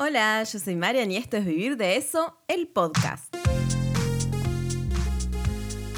Hola, 0.00 0.44
yo 0.44 0.60
soy 0.60 0.76
Marian 0.76 1.10
y 1.10 1.16
esto 1.16 1.36
es 1.38 1.44
Vivir 1.44 1.76
de 1.76 1.96
Eso, 1.96 2.38
el 2.46 2.68
podcast. 2.68 3.34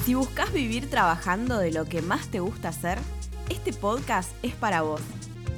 Si 0.07 0.15
buscas 0.15 0.51
vivir 0.55 0.89
trabajando 0.89 1.59
de 1.59 1.71
lo 1.71 1.85
que 1.85 2.01
más 2.01 2.29
te 2.29 2.41
gusta 2.41 2.71
hacer, 2.71 2.99
este 3.51 3.75
podcast 3.75 4.31
es 4.43 4.55
para 4.55 4.81
vos. 4.81 5.03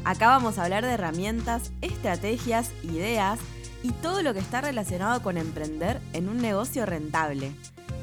Acá 0.03 0.27
vamos 0.27 0.59
a 0.59 0.65
hablar 0.65 0.85
de 0.85 0.91
herramientas, 0.91 1.71
estrategias, 1.83 2.73
ideas 2.83 3.39
y 3.85 3.93
todo 3.93 4.22
lo 4.22 4.35
que 4.35 4.40
está 4.40 4.61
relacionado 4.61 5.22
con 5.22 5.37
emprender 5.37 6.01
en 6.13 6.29
un 6.29 6.38
negocio 6.38 6.85
rentable. 6.85 7.53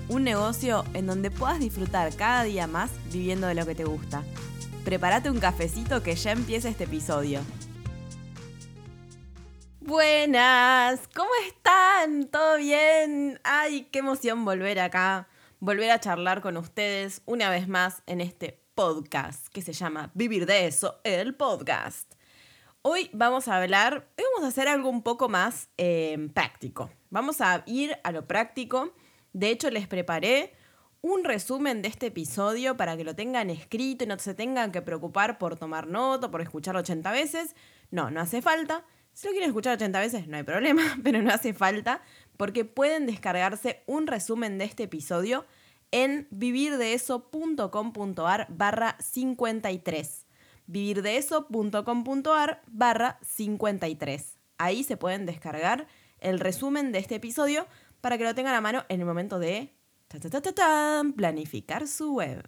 Un 0.08 0.24
negocio 0.24 0.86
en 0.94 1.06
donde 1.06 1.32
puedas 1.32 1.60
disfrutar 1.60 2.16
cada 2.16 2.44
día 2.44 2.66
más 2.66 2.92
viviendo 3.12 3.46
de 3.46 3.56
lo 3.56 3.66
que 3.66 3.76
te 3.76 3.84
gusta. 3.84 4.24
Prepárate 4.86 5.30
un 5.30 5.42
cafecito 5.42 6.02
que 6.02 6.16
ya 6.16 6.32
empieza 6.32 6.70
este 6.70 6.86
episodio. 6.86 7.42
Buenas, 9.90 11.10
¿cómo 11.16 11.32
están? 11.48 12.28
¿Todo 12.28 12.58
bien? 12.58 13.42
Ay, 13.44 13.88
qué 13.92 14.00
emoción 14.00 14.46
volver 14.46 14.80
acá, 14.80 15.28
volver 15.60 15.90
a 15.90 16.00
charlar 16.00 16.42
con 16.42 16.58
ustedes 16.58 17.24
una 17.26 17.50
vez 17.50 17.68
más 17.68 18.04
en 18.06 18.22
este 18.22 18.62
podcast 18.76 19.48
que 19.48 19.64
se 19.64 19.74
llama 19.74 20.12
Vivir 20.14 20.46
de 20.46 20.68
eso, 20.68 21.02
el 21.04 21.34
podcast. 21.34 22.14
Hoy 22.84 23.10
vamos 23.14 23.48
a 23.48 23.58
hablar, 23.58 24.08
hoy 24.16 24.26
vamos 24.32 24.46
a 24.46 24.50
hacer 24.50 24.68
algo 24.68 24.90
un 24.90 25.02
poco 25.02 25.28
más 25.28 25.70
eh, 25.78 26.30
práctico. 26.36 26.92
Vamos 27.10 27.42
a 27.42 27.64
ir 27.66 27.98
a 28.04 28.12
lo 28.12 28.28
práctico. 28.28 28.94
De 29.34 29.50
hecho, 29.50 29.72
les 29.72 29.88
preparé 29.88 30.54
un 31.02 31.24
resumen 31.24 31.82
de 31.82 31.88
este 31.88 32.08
episodio 32.08 32.78
para 32.78 32.96
que 32.96 33.04
lo 33.04 33.16
tengan 33.16 33.50
escrito 33.50 34.04
y 34.04 34.08
no 34.08 34.20
se 34.20 34.36
tengan 34.36 34.72
que 34.72 34.84
preocupar 34.84 35.40
por 35.40 35.56
tomar 35.56 35.88
nota, 35.88 36.30
por 36.30 36.42
escucharlo 36.42 36.82
80 36.82 37.12
veces. 37.12 37.56
No, 37.90 38.12
no 38.12 38.22
hace 38.22 38.44
falta. 38.44 38.86
Si 39.14 39.28
lo 39.28 39.32
quieren 39.32 39.50
escuchar 39.50 39.76
80 39.76 40.00
veces, 40.00 40.28
no 40.28 40.38
hay 40.38 40.44
problema, 40.44 40.82
pero 41.04 41.22
no 41.22 41.32
hace 41.32 41.54
falta, 41.54 42.02
porque 42.38 42.66
pueden 42.66 43.06
descargarse 43.06 43.84
un 43.86 44.08
resumen 44.08 44.58
de 44.58 44.66
este 44.66 44.84
episodio 44.84 45.46
en 45.92 46.28
vivirdeeso.com.ar 46.32 48.48
barra 48.50 48.98
53. 49.00 50.26
vivirdeeso.com.ar 50.68 52.62
barra 52.68 53.20
53. 53.22 54.38
Ahí 54.58 54.84
se 54.84 54.98
pueden 54.98 55.26
descargar 55.26 55.88
el 56.20 56.40
resumen 56.40 56.92
de 56.92 57.00
este 57.00 57.16
episodio 57.16 57.66
para 58.02 58.18
que 58.18 58.24
lo 58.24 58.36
tengan 58.36 58.56
a 58.56 58.62
mano 58.62 58.86
en 58.90 59.00
el 59.00 59.06
momento 59.06 59.40
de 59.40 59.74
planificar 61.16 61.88
su 61.88 62.16
web. 62.16 62.44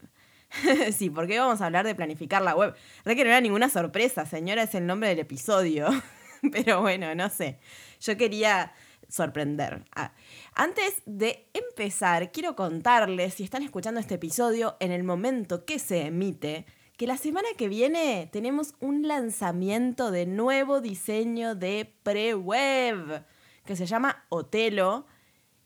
sí, 0.94 1.10
porque 1.10 1.40
vamos 1.40 1.62
a 1.62 1.66
hablar 1.66 1.86
de 1.86 1.96
planificar 1.96 2.42
la 2.42 2.56
web. 2.56 2.76
Re 3.06 3.16
que 3.16 3.24
no 3.24 3.30
era 3.30 3.42
ninguna 3.42 3.70
sorpresa, 3.70 4.26
señora, 4.26 4.64
es 4.64 4.76
el 4.76 4.86
nombre 4.86 5.10
del 5.10 5.20
episodio. 5.20 5.90
Pero 6.52 6.82
bueno, 6.82 7.14
no 7.16 7.30
sé. 7.30 7.60
Yo 8.00 8.18
quería 8.18 8.74
sorprender. 9.08 9.84
Ah, 9.96 10.14
antes 10.54 11.02
de 11.06 11.48
empezar, 11.54 12.32
quiero 12.32 12.56
contarles, 12.56 13.36
si 13.36 13.44
están 13.44 13.64
escuchando 13.64 14.00
este 14.00 14.16
episodio 14.16 14.78
en 14.80 14.92
el 14.92 15.04
momento 15.04 15.66
que 15.66 15.80
se 15.80 16.08
emite, 16.08 16.66
que 16.98 17.08
la 17.08 17.18
semana 17.18 17.48
que 17.58 17.68
viene 17.68 18.30
tenemos 18.32 18.76
un 18.80 19.08
lanzamiento 19.08 20.12
de 20.12 20.26
nuevo 20.26 20.82
diseño 20.82 21.56
de 21.56 21.94
pre-web 22.04 23.26
que 23.66 23.76
se 23.76 23.86
llama 23.86 24.26
Otelo 24.30 25.06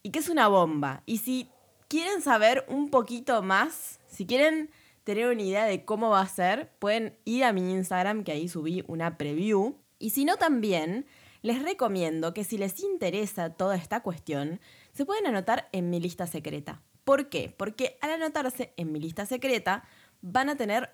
y 0.01 0.11
que 0.11 0.19
es 0.19 0.29
una 0.29 0.47
bomba. 0.47 1.03
Y 1.05 1.19
si 1.19 1.49
quieren 1.87 2.21
saber 2.21 2.65
un 2.67 2.89
poquito 2.89 3.41
más, 3.41 3.99
si 4.07 4.25
quieren 4.25 4.71
tener 5.03 5.27
una 5.27 5.41
idea 5.41 5.65
de 5.65 5.85
cómo 5.85 6.09
va 6.09 6.21
a 6.21 6.27
ser, 6.27 6.71
pueden 6.79 7.17
ir 7.25 7.43
a 7.43 7.53
mi 7.53 7.73
Instagram 7.73 8.23
que 8.23 8.31
ahí 8.31 8.47
subí 8.47 8.83
una 8.87 9.17
preview 9.17 9.75
y 9.99 10.11
si 10.11 10.25
no 10.25 10.37
también, 10.37 11.05
les 11.41 11.61
recomiendo 11.61 12.33
que 12.33 12.43
si 12.43 12.57
les 12.57 12.79
interesa 12.81 13.51
toda 13.51 13.75
esta 13.75 14.01
cuestión, 14.01 14.59
se 14.93 15.05
pueden 15.05 15.27
anotar 15.27 15.69
en 15.71 15.89
mi 15.89 15.99
lista 15.99 16.27
secreta. 16.27 16.81
¿Por 17.03 17.29
qué? 17.29 17.53
Porque 17.55 17.97
al 18.01 18.11
anotarse 18.11 18.73
en 18.77 18.91
mi 18.91 18.99
lista 18.99 19.25
secreta 19.25 19.83
van 20.21 20.49
a 20.49 20.55
tener, 20.55 20.89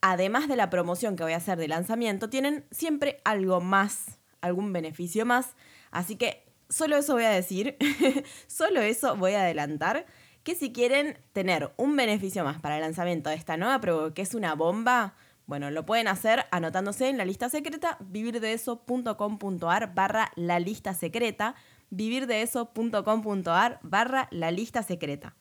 además 0.00 0.48
de 0.48 0.56
la 0.56 0.70
promoción 0.70 1.14
que 1.14 1.24
voy 1.24 1.34
a 1.34 1.36
hacer 1.36 1.58
de 1.58 1.68
lanzamiento, 1.68 2.30
tienen 2.30 2.64
siempre 2.70 3.20
algo 3.24 3.60
más, 3.60 4.18
algún 4.40 4.72
beneficio 4.72 5.26
más. 5.26 5.54
Así 5.90 6.16
que 6.16 6.46
solo 6.70 6.96
eso 6.96 7.12
voy 7.12 7.24
a 7.24 7.30
decir, 7.30 7.76
solo 8.46 8.80
eso 8.80 9.14
voy 9.16 9.32
a 9.32 9.42
adelantar, 9.42 10.06
que 10.42 10.54
si 10.54 10.72
quieren 10.72 11.18
tener 11.32 11.70
un 11.76 11.94
beneficio 11.96 12.44
más 12.44 12.60
para 12.60 12.76
el 12.76 12.82
lanzamiento 12.82 13.28
de 13.28 13.36
esta 13.36 13.58
nueva 13.58 13.80
prueba, 13.80 14.14
que 14.14 14.22
es 14.22 14.34
una 14.34 14.54
bomba, 14.54 15.14
bueno, 15.52 15.70
lo 15.70 15.84
pueden 15.84 16.08
hacer 16.08 16.46
anotándose 16.50 17.10
en 17.10 17.18
la 17.18 17.26
lista 17.26 17.50
secreta, 17.50 17.98
vivirdeeso.com.ar 18.00 19.94
barra 19.94 20.32
la 20.34 20.58
lista 20.58 20.94
secreta, 20.94 21.56
vivirdeeso.com.ar 21.90 23.78
barra 23.82 24.28
la 24.30 24.50
lista 24.50 24.82
secreta. 24.82 25.36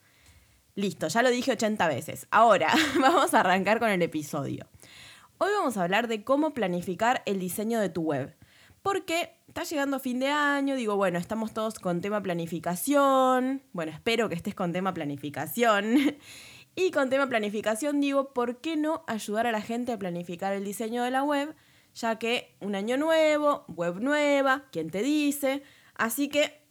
Listo, 0.75 1.07
ya 1.07 1.21
lo 1.21 1.29
dije 1.29 1.53
80 1.53 1.87
veces. 1.87 2.27
Ahora 2.29 2.73
vamos 2.99 3.33
a 3.33 3.39
arrancar 3.39 3.79
con 3.79 3.87
el 3.89 4.01
episodio. 4.01 4.67
Hoy 5.37 5.49
vamos 5.57 5.77
a 5.77 5.83
hablar 5.83 6.09
de 6.09 6.25
cómo 6.25 6.53
planificar 6.53 7.23
el 7.25 7.39
diseño 7.39 7.79
de 7.79 7.87
tu 7.87 8.01
web. 8.01 8.35
Porque 8.81 9.37
está 9.47 9.63
llegando 9.63 9.97
fin 10.01 10.19
de 10.19 10.27
año, 10.27 10.75
digo, 10.75 10.97
bueno, 10.97 11.19
estamos 11.19 11.53
todos 11.53 11.79
con 11.79 12.01
tema 12.01 12.21
planificación. 12.21 13.61
Bueno, 13.71 13.93
espero 13.93 14.27
que 14.27 14.35
estés 14.35 14.55
con 14.55 14.73
tema 14.73 14.93
planificación. 14.93 16.17
Y 16.75 16.91
con 16.91 17.09
tema 17.09 17.27
planificación 17.27 17.99
digo, 17.99 18.33
¿por 18.33 18.61
qué 18.61 18.77
no 18.77 19.03
ayudar 19.07 19.45
a 19.47 19.51
la 19.51 19.61
gente 19.61 19.91
a 19.91 19.99
planificar 19.99 20.53
el 20.53 20.63
diseño 20.63 21.03
de 21.03 21.11
la 21.11 21.23
web? 21.23 21.53
Ya 21.93 22.17
que 22.17 22.55
un 22.61 22.75
año 22.75 22.95
nuevo, 22.95 23.65
web 23.67 23.99
nueva, 23.99 24.65
¿quién 24.71 24.89
te 24.89 25.01
dice? 25.03 25.63
Así 25.95 26.29
que 26.29 26.61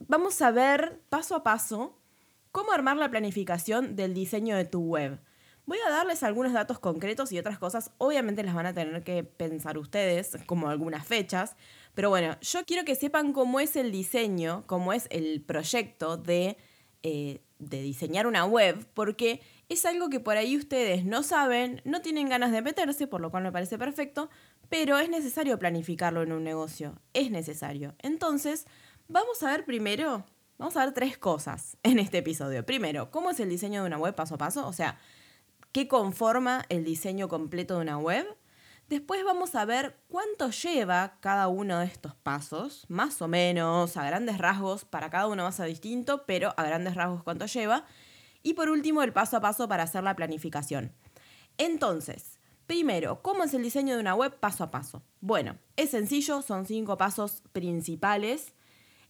vamos 0.00 0.42
a 0.42 0.50
ver 0.50 1.00
paso 1.08 1.36
a 1.36 1.44
paso 1.44 1.96
cómo 2.50 2.72
armar 2.72 2.96
la 2.96 3.10
planificación 3.10 3.94
del 3.94 4.14
diseño 4.14 4.56
de 4.56 4.64
tu 4.64 4.80
web. 4.80 5.20
Voy 5.66 5.78
a 5.86 5.90
darles 5.90 6.22
algunos 6.22 6.52
datos 6.52 6.78
concretos 6.78 7.32
y 7.32 7.38
otras 7.38 7.58
cosas, 7.58 7.90
obviamente 7.98 8.42
las 8.42 8.54
van 8.54 8.66
a 8.66 8.72
tener 8.72 9.02
que 9.02 9.24
pensar 9.24 9.78
ustedes, 9.78 10.38
como 10.46 10.68
algunas 10.68 11.04
fechas, 11.04 11.56
pero 11.94 12.08
bueno, 12.08 12.36
yo 12.40 12.64
quiero 12.64 12.84
que 12.84 12.94
sepan 12.94 13.32
cómo 13.32 13.58
es 13.58 13.74
el 13.74 13.90
diseño, 13.90 14.64
cómo 14.66 14.92
es 14.92 15.08
el 15.10 15.42
proyecto 15.42 16.16
de 16.16 16.56
eh, 17.08 17.40
de 17.60 17.82
diseñar 17.82 18.26
una 18.26 18.44
web, 18.46 18.84
porque 18.92 19.40
es 19.68 19.86
algo 19.86 20.08
que 20.08 20.18
por 20.18 20.36
ahí 20.36 20.56
ustedes 20.56 21.04
no 21.04 21.22
saben, 21.22 21.80
no 21.84 22.02
tienen 22.02 22.28
ganas 22.28 22.50
de 22.50 22.62
meterse, 22.62 23.06
por 23.06 23.20
lo 23.20 23.30
cual 23.30 23.44
me 23.44 23.52
parece 23.52 23.78
perfecto, 23.78 24.28
pero 24.68 24.98
es 24.98 25.08
necesario 25.08 25.56
planificarlo 25.56 26.24
en 26.24 26.32
un 26.32 26.42
negocio, 26.42 27.00
es 27.14 27.30
necesario. 27.30 27.94
Entonces, 28.00 28.66
vamos 29.06 29.40
a 29.44 29.52
ver 29.52 29.64
primero, 29.64 30.24
vamos 30.58 30.76
a 30.76 30.84
ver 30.84 30.94
tres 30.94 31.16
cosas 31.16 31.76
en 31.84 32.00
este 32.00 32.18
episodio. 32.18 32.66
Primero, 32.66 33.12
¿cómo 33.12 33.30
es 33.30 33.38
el 33.38 33.50
diseño 33.50 33.82
de 33.82 33.86
una 33.86 33.98
web 33.98 34.16
paso 34.16 34.34
a 34.34 34.38
paso? 34.38 34.66
O 34.66 34.72
sea, 34.72 34.98
¿qué 35.70 35.86
conforma 35.86 36.64
el 36.70 36.82
diseño 36.82 37.28
completo 37.28 37.76
de 37.76 37.82
una 37.82 37.98
web? 37.98 38.26
Después 38.88 39.24
vamos 39.24 39.56
a 39.56 39.64
ver 39.64 39.98
cuánto 40.06 40.50
lleva 40.50 41.18
cada 41.18 41.48
uno 41.48 41.80
de 41.80 41.86
estos 41.86 42.14
pasos, 42.14 42.86
más 42.88 43.20
o 43.20 43.26
menos, 43.26 43.96
a 43.96 44.06
grandes 44.06 44.38
rasgos, 44.38 44.84
para 44.84 45.10
cada 45.10 45.26
uno 45.26 45.42
va 45.42 45.48
a 45.48 45.52
ser 45.52 45.66
distinto, 45.66 46.24
pero 46.24 46.54
a 46.56 46.62
grandes 46.62 46.94
rasgos 46.94 47.24
cuánto 47.24 47.46
lleva. 47.46 47.84
Y 48.44 48.54
por 48.54 48.68
último, 48.68 49.02
el 49.02 49.12
paso 49.12 49.38
a 49.38 49.40
paso 49.40 49.66
para 49.66 49.82
hacer 49.82 50.04
la 50.04 50.14
planificación. 50.14 50.92
Entonces, 51.58 52.38
primero, 52.68 53.22
¿cómo 53.22 53.42
es 53.42 53.54
el 53.54 53.64
diseño 53.64 53.94
de 53.94 54.00
una 54.00 54.14
web 54.14 54.38
paso 54.38 54.62
a 54.62 54.70
paso? 54.70 55.02
Bueno, 55.20 55.58
es 55.74 55.90
sencillo, 55.90 56.40
son 56.40 56.64
cinco 56.64 56.96
pasos 56.96 57.42
principales. 57.50 58.52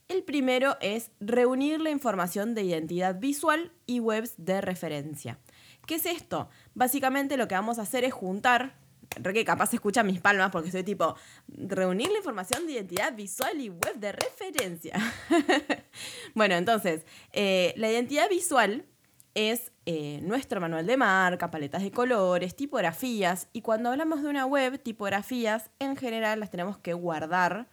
El 0.07 0.23
primero 0.23 0.77
es 0.81 1.11
reunir 1.19 1.81
la 1.81 1.91
información 1.91 2.55
de 2.55 2.63
identidad 2.63 3.19
visual 3.19 3.73
y 3.85 3.99
webs 3.99 4.33
de 4.37 4.59
referencia. 4.59 5.37
¿Qué 5.85 5.95
es 5.95 6.07
esto? 6.07 6.49
Básicamente 6.73 7.37
lo 7.37 7.47
que 7.47 7.53
vamos 7.53 7.77
a 7.77 7.83
hacer 7.83 8.05
es 8.05 8.13
juntar 8.13 8.86
re 9.15 9.33
que 9.33 9.45
capaz 9.45 9.73
escucha 9.73 10.03
mis 10.03 10.19
palmas 10.19 10.51
porque 10.51 10.71
soy 10.71 10.83
tipo, 10.83 11.15
reunir 11.47 12.09
la 12.11 12.17
información 12.17 12.65
de 12.65 12.73
identidad 12.73 13.13
visual 13.15 13.59
y 13.59 13.69
web 13.69 13.95
de 13.95 14.11
referencia. 14.11 14.95
bueno, 16.35 16.55
entonces, 16.55 17.05
eh, 17.33 17.73
la 17.77 17.89
identidad 17.89 18.29
visual 18.29 18.85
es 19.33 19.71
eh, 19.85 20.19
nuestro 20.23 20.59
manual 20.59 20.87
de 20.87 20.97
marca, 20.97 21.51
paletas 21.51 21.83
de 21.83 21.91
colores, 21.91 22.55
tipografías, 22.55 23.47
y 23.53 23.61
cuando 23.61 23.91
hablamos 23.91 24.23
de 24.23 24.29
una 24.29 24.45
web, 24.45 24.81
tipografías, 24.81 25.69
en 25.79 25.95
general 25.95 26.39
las 26.39 26.49
tenemos 26.49 26.77
que 26.77 26.93
guardar 26.93 27.67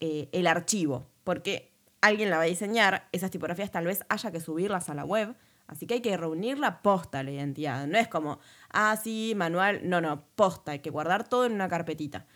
eh, 0.00 0.28
el 0.32 0.46
archivo, 0.46 1.06
porque 1.22 1.72
alguien 2.00 2.30
la 2.30 2.38
va 2.38 2.44
a 2.44 2.46
diseñar, 2.46 3.08
esas 3.12 3.30
tipografías 3.30 3.70
tal 3.70 3.86
vez 3.86 4.04
haya 4.08 4.30
que 4.30 4.40
subirlas 4.40 4.88
a 4.88 4.94
la 4.94 5.04
web, 5.04 5.36
Así 5.66 5.86
que 5.86 5.94
hay 5.94 6.00
que 6.02 6.16
reunir 6.16 6.58
la 6.58 6.82
posta, 6.82 7.22
la 7.22 7.30
identidad. 7.30 7.86
No 7.86 7.98
es 7.98 8.08
como, 8.08 8.38
ah, 8.74 8.96
sí, 8.96 9.34
manual. 9.36 9.80
No, 9.88 10.00
no, 10.00 10.26
posta. 10.34 10.72
Hay 10.72 10.80
que 10.80 10.90
guardar 10.90 11.28
todo 11.28 11.46
en 11.46 11.52
una 11.52 11.68
carpetita. 11.68 12.26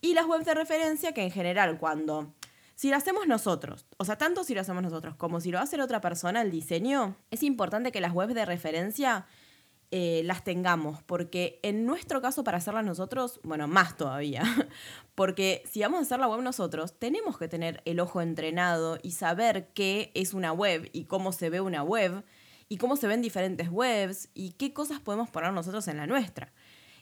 Y 0.00 0.14
las 0.14 0.26
webs 0.26 0.46
de 0.46 0.54
referencia, 0.54 1.12
que 1.12 1.22
en 1.22 1.30
general, 1.30 1.78
cuando. 1.78 2.34
Si 2.74 2.90
lo 2.90 2.96
hacemos 2.96 3.26
nosotros, 3.26 3.86
o 3.96 4.04
sea, 4.04 4.16
tanto 4.16 4.44
si 4.44 4.54
lo 4.54 4.60
hacemos 4.60 4.84
nosotros 4.84 5.16
como 5.16 5.40
si 5.40 5.50
lo 5.50 5.58
hace 5.58 5.82
otra 5.82 6.00
persona, 6.00 6.42
el 6.42 6.52
diseño, 6.52 7.16
es 7.32 7.42
importante 7.42 7.90
que 7.90 8.00
las 8.00 8.12
webs 8.12 8.36
de 8.36 8.44
referencia 8.44 9.26
eh, 9.90 10.20
las 10.26 10.44
tengamos, 10.44 11.02
porque 11.02 11.60
en 11.62 11.86
nuestro 11.86 12.20
caso 12.20 12.44
para 12.44 12.58
hacerlas 12.58 12.84
nosotros, 12.84 13.40
bueno, 13.42 13.66
más 13.66 13.96
todavía, 13.96 14.42
porque 15.14 15.62
si 15.68 15.80
vamos 15.80 16.00
a 16.00 16.02
hacer 16.02 16.20
la 16.20 16.28
web 16.28 16.42
nosotros, 16.42 16.98
tenemos 16.98 17.38
que 17.38 17.48
tener 17.48 17.80
el 17.86 17.98
ojo 17.98 18.20
entrenado 18.20 18.98
y 19.02 19.12
saber 19.12 19.68
qué 19.72 20.12
es 20.14 20.34
una 20.34 20.52
web 20.52 20.90
y 20.92 21.06
cómo 21.06 21.32
se 21.32 21.48
ve 21.48 21.62
una 21.62 21.82
web 21.82 22.22
y 22.68 22.76
cómo 22.76 22.96
se 22.96 23.06
ven 23.06 23.22
diferentes 23.22 23.68
webs 23.70 24.28
y 24.34 24.52
qué 24.52 24.72
cosas 24.72 25.00
podemos 25.00 25.30
poner 25.30 25.52
nosotros 25.52 25.88
en 25.88 25.96
la 25.96 26.06
nuestra. 26.06 26.52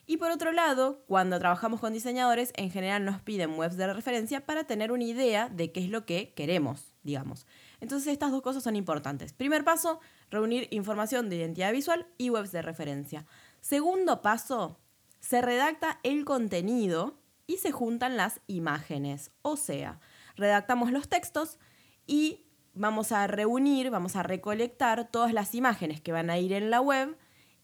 Y 0.09 0.17
por 0.17 0.31
otro 0.31 0.53
lado, 0.53 1.03
cuando 1.05 1.37
trabajamos 1.37 1.81
con 1.81 1.91
diseñadores, 1.91 2.53
en 2.55 2.71
general 2.71 3.03
nos 3.03 3.21
piden 3.21 3.59
webs 3.59 3.75
de 3.75 3.91
referencia 3.93 4.45
para 4.45 4.63
tener 4.63 4.93
una 4.93 5.03
idea 5.03 5.49
de 5.49 5.73
qué 5.73 5.81
es 5.81 5.89
lo 5.89 6.05
que 6.05 6.33
queremos, 6.33 6.93
digamos. 7.03 7.45
Entonces 7.81 8.13
estas 8.13 8.31
dos 8.31 8.41
cosas 8.41 8.63
son 8.63 8.77
importantes. 8.77 9.33
Primer 9.33 9.65
paso, 9.65 9.99
reunir 10.31 10.69
información 10.71 11.29
de 11.29 11.35
identidad 11.35 11.73
visual 11.73 12.07
y 12.17 12.29
webs 12.29 12.53
de 12.53 12.61
referencia. 12.61 13.25
Segundo 13.59 14.21
paso, 14.21 14.79
se 15.19 15.41
redacta 15.41 15.99
el 16.03 16.23
contenido 16.23 17.19
y 17.45 17.57
se 17.57 17.73
juntan 17.73 18.15
las 18.15 18.39
imágenes. 18.47 19.31
O 19.41 19.57
sea, 19.57 19.99
redactamos 20.37 20.91
los 20.91 21.09
textos 21.09 21.59
y 22.05 22.46
vamos 22.77 23.11
a 23.11 23.27
reunir, 23.27 23.89
vamos 23.89 24.15
a 24.15 24.23
recolectar 24.23 25.09
todas 25.09 25.33
las 25.33 25.55
imágenes 25.55 26.01
que 26.01 26.11
van 26.11 26.29
a 26.29 26.37
ir 26.37 26.53
en 26.53 26.69
la 26.69 26.81
web 26.81 27.17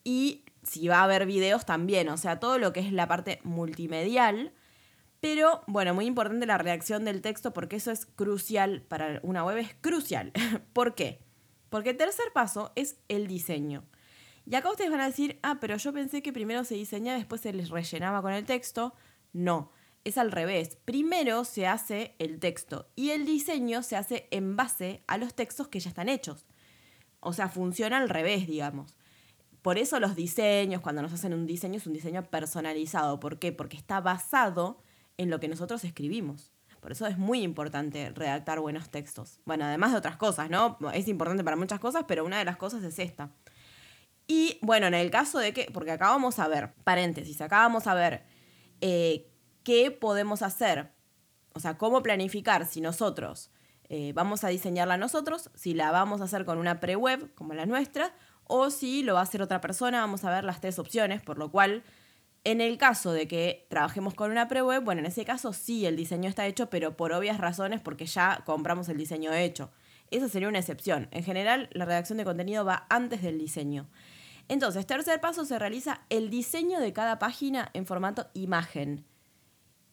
y 0.04 0.44
si 0.64 0.88
va 0.88 1.00
a 1.00 1.04
haber 1.04 1.26
videos 1.26 1.66
también, 1.66 2.10
o 2.10 2.18
sea, 2.18 2.40
todo 2.40 2.58
lo 2.58 2.74
que 2.74 2.80
es 2.80 2.92
la 2.92 3.08
parte 3.08 3.40
multimedial. 3.44 4.54
Pero 5.20 5.64
bueno, 5.68 5.94
muy 5.94 6.06
importante 6.06 6.46
la 6.46 6.58
reacción 6.58 7.06
del 7.06 7.22
texto 7.22 7.54
porque 7.54 7.78
eso 7.78 7.92
es 7.92 8.06
crucial 8.06 8.82
para 8.82 9.20
una 9.24 9.46
web, 9.46 9.58
es 9.58 9.76
crucial. 9.80 10.34
¿Por 10.74 10.96
qué? 10.96 11.22
Porque 11.70 11.92
el 11.92 11.98
tercer 11.98 12.26
paso 12.34 12.72
es 12.76 12.98
el 13.08 13.28
diseño. 13.28 13.86
Y 14.46 14.56
acá 14.56 14.70
ustedes 14.70 14.92
van 14.92 15.00
a 15.00 15.08
decir, 15.08 15.40
ah, 15.42 15.58
pero 15.62 15.78
yo 15.78 15.94
pensé 15.94 16.22
que 16.22 16.34
primero 16.34 16.66
se 16.66 16.76
diseñaba, 16.76 17.18
después 17.18 17.40
se 17.40 17.54
les 17.54 17.70
rellenaba 17.70 18.22
con 18.22 18.34
el 18.34 18.46
texto. 18.46 18.94
No, 19.32 19.72
es 20.04 20.18
al 20.18 20.32
revés. 20.32 20.78
Primero 20.86 21.44
se 21.46 21.68
hace 21.68 22.16
el 22.20 22.40
texto 22.40 22.90
y 22.96 23.12
el 23.12 23.26
diseño 23.26 23.84
se 23.84 23.96
hace 23.96 24.28
en 24.32 24.56
base 24.56 25.04
a 25.08 25.18
los 25.18 25.34
textos 25.34 25.68
que 25.68 25.80
ya 25.80 25.90
están 25.90 26.10
hechos. 26.10 26.46
O 27.20 27.34
sea, 27.34 27.50
funciona 27.50 27.98
al 27.98 28.10
revés, 28.10 28.48
digamos. 28.48 28.98
Por 29.62 29.78
eso 29.78 30.00
los 30.00 30.16
diseños, 30.16 30.82
cuando 30.82 31.02
nos 31.02 31.14
hacen 31.14 31.34
un 31.34 31.48
diseño, 31.48 31.78
es 31.78 31.88
un 31.88 31.94
diseño 31.94 32.24
personalizado. 32.24 33.20
¿Por 33.20 33.40
qué? 33.40 33.54
Porque 33.54 33.78
está 33.78 34.02
basado 34.02 34.82
en 35.18 35.30
lo 35.30 35.40
que 35.40 35.48
nosotros 35.48 35.86
escribimos. 35.86 36.52
Por 36.82 36.92
eso 36.92 37.08
es 37.08 37.18
muy 37.18 37.44
importante 37.44 38.12
redactar 38.14 38.60
buenos 38.60 38.90
textos. 38.90 39.40
Bueno, 39.46 39.64
además 39.64 39.94
de 39.94 40.00
otras 40.00 40.18
cosas, 40.18 40.50
¿no? 40.50 40.78
Es 40.94 41.08
importante 41.08 41.42
para 41.42 41.56
muchas 41.56 41.80
cosas, 41.80 42.04
pero 42.06 42.26
una 42.26 42.40
de 42.40 42.44
las 42.44 42.58
cosas 42.58 42.84
es 42.84 43.00
esta. 43.00 43.32
Y 44.28 44.60
bueno, 44.62 44.88
en 44.88 44.94
el 44.94 45.10
caso 45.10 45.40
de 45.40 45.54
que, 45.54 45.70
porque 45.74 45.92
acá 45.92 46.10
vamos 46.10 46.40
a 46.40 46.48
ver, 46.50 46.74
paréntesis, 46.84 47.40
acá 47.40 47.60
vamos 47.60 47.88
a 47.88 47.94
ver 47.94 48.24
eh, 48.82 49.33
qué 49.64 49.92
podemos 49.92 50.42
hacer, 50.42 50.92
o 51.54 51.60
sea, 51.60 51.78
cómo 51.78 52.04
planificar 52.04 52.66
si 52.66 52.82
nosotros 52.82 53.52
eh, 53.90 54.12
vamos 54.14 54.44
a 54.44 54.50
diseñarla 54.50 54.98
nosotros, 54.98 55.50
si 55.56 55.74
la 55.74 55.92
vamos 55.92 56.22
a 56.22 56.26
hacer 56.26 56.46
con 56.46 56.58
una 56.58 56.80
pre-web 56.80 57.34
como 57.36 57.54
la 57.54 57.66
nuestra, 57.66 58.14
o 58.46 58.70
si 58.70 59.04
lo 59.04 59.14
va 59.14 59.22
a 59.22 59.24
hacer 59.24 59.42
otra 59.42 59.62
persona, 59.62 60.02
vamos 60.02 60.24
a 60.24 60.32
ver 60.32 60.44
las 60.44 60.62
tres 60.62 60.80
opciones, 60.80 61.22
por 61.22 61.38
lo 61.38 61.52
cual 61.52 61.84
en 62.44 62.60
el 62.60 62.78
caso 62.78 63.14
de 63.14 63.28
que 63.28 63.68
trabajemos 63.70 64.14
con 64.16 64.32
una 64.32 64.48
pre-web, 64.48 64.84
bueno, 64.84 65.00
en 65.00 65.06
ese 65.06 65.26
caso 65.26 65.54
sí 65.54 65.86
el 65.86 65.96
diseño 65.96 66.30
está 66.30 66.46
hecho, 66.46 66.70
pero 66.70 66.98
por 66.98 67.14
obvias 67.14 67.38
razones 67.38 67.82
porque 67.82 68.06
ya 68.06 68.42
compramos 68.46 68.90
el 68.90 68.98
diseño 68.98 69.34
hecho. 69.34 69.72
Esa 70.12 70.28
sería 70.28 70.50
una 70.50 70.60
excepción. 70.60 71.08
En 71.12 71.24
general, 71.24 71.70
la 71.72 71.86
redacción 71.86 72.18
de 72.18 72.26
contenido 72.26 72.66
va 72.66 72.86
antes 72.90 73.22
del 73.22 73.40
diseño. 73.40 73.88
Entonces, 74.50 74.86
tercer 74.86 75.22
paso, 75.22 75.46
se 75.46 75.58
realiza 75.58 76.02
el 76.10 76.30
diseño 76.30 76.80
de 76.80 76.92
cada 76.92 77.18
página 77.18 77.70
en 77.74 77.86
formato 77.86 78.28
imagen. 78.34 79.06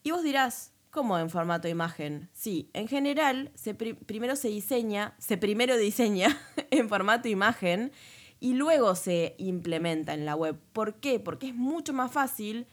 Y 0.03 0.11
vos 0.11 0.23
dirás, 0.23 0.73
¿cómo 0.89 1.19
en 1.19 1.29
formato 1.29 1.67
imagen? 1.67 2.29
Sí, 2.33 2.69
en 2.73 2.87
general, 2.87 3.51
se 3.55 3.73
primero 3.73 4.35
se 4.35 4.47
diseña, 4.47 5.15
se 5.19 5.37
primero 5.37 5.77
diseña 5.77 6.37
en 6.71 6.89
formato 6.89 7.27
imagen 7.27 7.91
y 8.39 8.53
luego 8.55 8.95
se 8.95 9.35
implementa 9.37 10.13
en 10.13 10.25
la 10.25 10.35
web. 10.35 10.59
¿Por 10.73 10.95
qué? 10.95 11.19
Porque 11.19 11.49
es 11.49 11.55
mucho 11.55 11.93
más 11.93 12.11
fácil. 12.11 12.67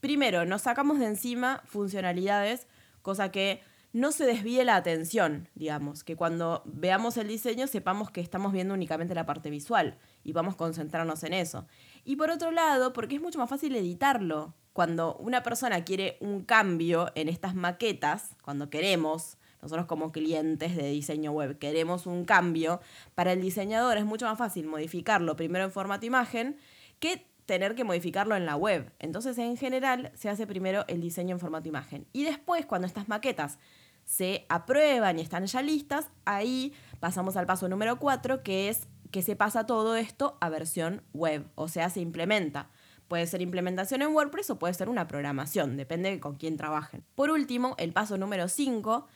Primero, 0.00 0.44
nos 0.44 0.62
sacamos 0.62 0.98
de 0.98 1.06
encima 1.06 1.62
funcionalidades, 1.66 2.66
cosa 3.02 3.30
que 3.30 3.62
no 3.92 4.10
se 4.10 4.26
desvíe 4.26 4.64
la 4.64 4.74
atención, 4.74 5.48
digamos, 5.54 6.02
que 6.02 6.16
cuando 6.16 6.62
veamos 6.66 7.16
el 7.16 7.28
diseño 7.28 7.68
sepamos 7.68 8.10
que 8.10 8.20
estamos 8.20 8.52
viendo 8.52 8.74
únicamente 8.74 9.14
la 9.14 9.24
parte 9.24 9.50
visual 9.50 9.96
y 10.24 10.32
vamos 10.32 10.54
a 10.54 10.56
concentrarnos 10.56 11.22
en 11.22 11.32
eso. 11.32 11.68
Y 12.04 12.16
por 12.16 12.30
otro 12.30 12.50
lado, 12.50 12.92
porque 12.92 13.14
es 13.14 13.22
mucho 13.22 13.38
más 13.38 13.48
fácil 13.48 13.76
editarlo. 13.76 14.52
Cuando 14.74 15.14
una 15.20 15.44
persona 15.44 15.84
quiere 15.84 16.18
un 16.20 16.42
cambio 16.42 17.12
en 17.14 17.28
estas 17.28 17.54
maquetas, 17.54 18.34
cuando 18.42 18.70
queremos 18.70 19.38
nosotros 19.62 19.86
como 19.86 20.10
clientes 20.10 20.76
de 20.76 20.90
diseño 20.90 21.30
web 21.30 21.58
queremos 21.58 22.06
un 22.06 22.24
cambio, 22.24 22.80
para 23.14 23.32
el 23.32 23.40
diseñador 23.40 23.96
es 23.96 24.04
mucho 24.04 24.26
más 24.26 24.36
fácil 24.36 24.66
modificarlo 24.66 25.36
primero 25.36 25.64
en 25.64 25.70
formato 25.70 26.04
imagen 26.04 26.56
que 26.98 27.24
tener 27.46 27.76
que 27.76 27.84
modificarlo 27.84 28.34
en 28.34 28.46
la 28.46 28.56
web. 28.56 28.92
Entonces, 28.98 29.38
en 29.38 29.56
general, 29.56 30.10
se 30.16 30.28
hace 30.28 30.44
primero 30.44 30.84
el 30.88 31.00
diseño 31.00 31.36
en 31.36 31.40
formato 31.40 31.68
imagen. 31.68 32.06
Y 32.12 32.24
después, 32.24 32.66
cuando 32.66 32.88
estas 32.88 33.08
maquetas 33.08 33.58
se 34.04 34.44
aprueban 34.48 35.20
y 35.20 35.22
están 35.22 35.46
ya 35.46 35.62
listas, 35.62 36.08
ahí 36.24 36.74
pasamos 36.98 37.36
al 37.36 37.46
paso 37.46 37.68
número 37.68 38.00
4, 38.00 38.42
que 38.42 38.68
es 38.70 38.88
que 39.12 39.22
se 39.22 39.36
pasa 39.36 39.66
todo 39.66 39.94
esto 39.94 40.36
a 40.40 40.48
versión 40.48 41.04
web, 41.12 41.46
o 41.54 41.68
sea, 41.68 41.90
se 41.90 42.00
implementa. 42.00 42.70
Puede 43.08 43.26
ser 43.26 43.42
implementación 43.42 44.02
en 44.02 44.14
WordPress 44.14 44.50
o 44.50 44.58
puede 44.58 44.74
ser 44.74 44.88
una 44.88 45.06
programación, 45.06 45.76
depende 45.76 46.18
con 46.20 46.36
quién 46.36 46.56
trabajen. 46.56 47.04
Por 47.14 47.30
último, 47.30 47.74
el 47.78 47.92
paso 47.92 48.16
número 48.16 48.48
5 48.48 49.06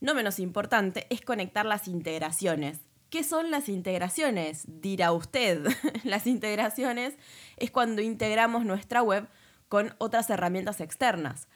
no 0.00 0.14
menos 0.14 0.38
importante, 0.38 1.06
es 1.10 1.20
conectar 1.20 1.66
las 1.66 1.86
integraciones. 1.86 2.80
¿Qué 3.10 3.22
son 3.22 3.50
las 3.50 3.68
integraciones? 3.68 4.64
Dirá 4.66 5.12
usted. 5.12 5.66
las 6.04 6.26
integraciones 6.26 7.14
es 7.56 7.70
cuando 7.70 8.02
integramos 8.02 8.64
nuestra 8.64 9.02
web 9.02 9.28
con 9.68 9.94
otras 9.98 10.30
herramientas 10.30 10.80
externas. 10.80 11.48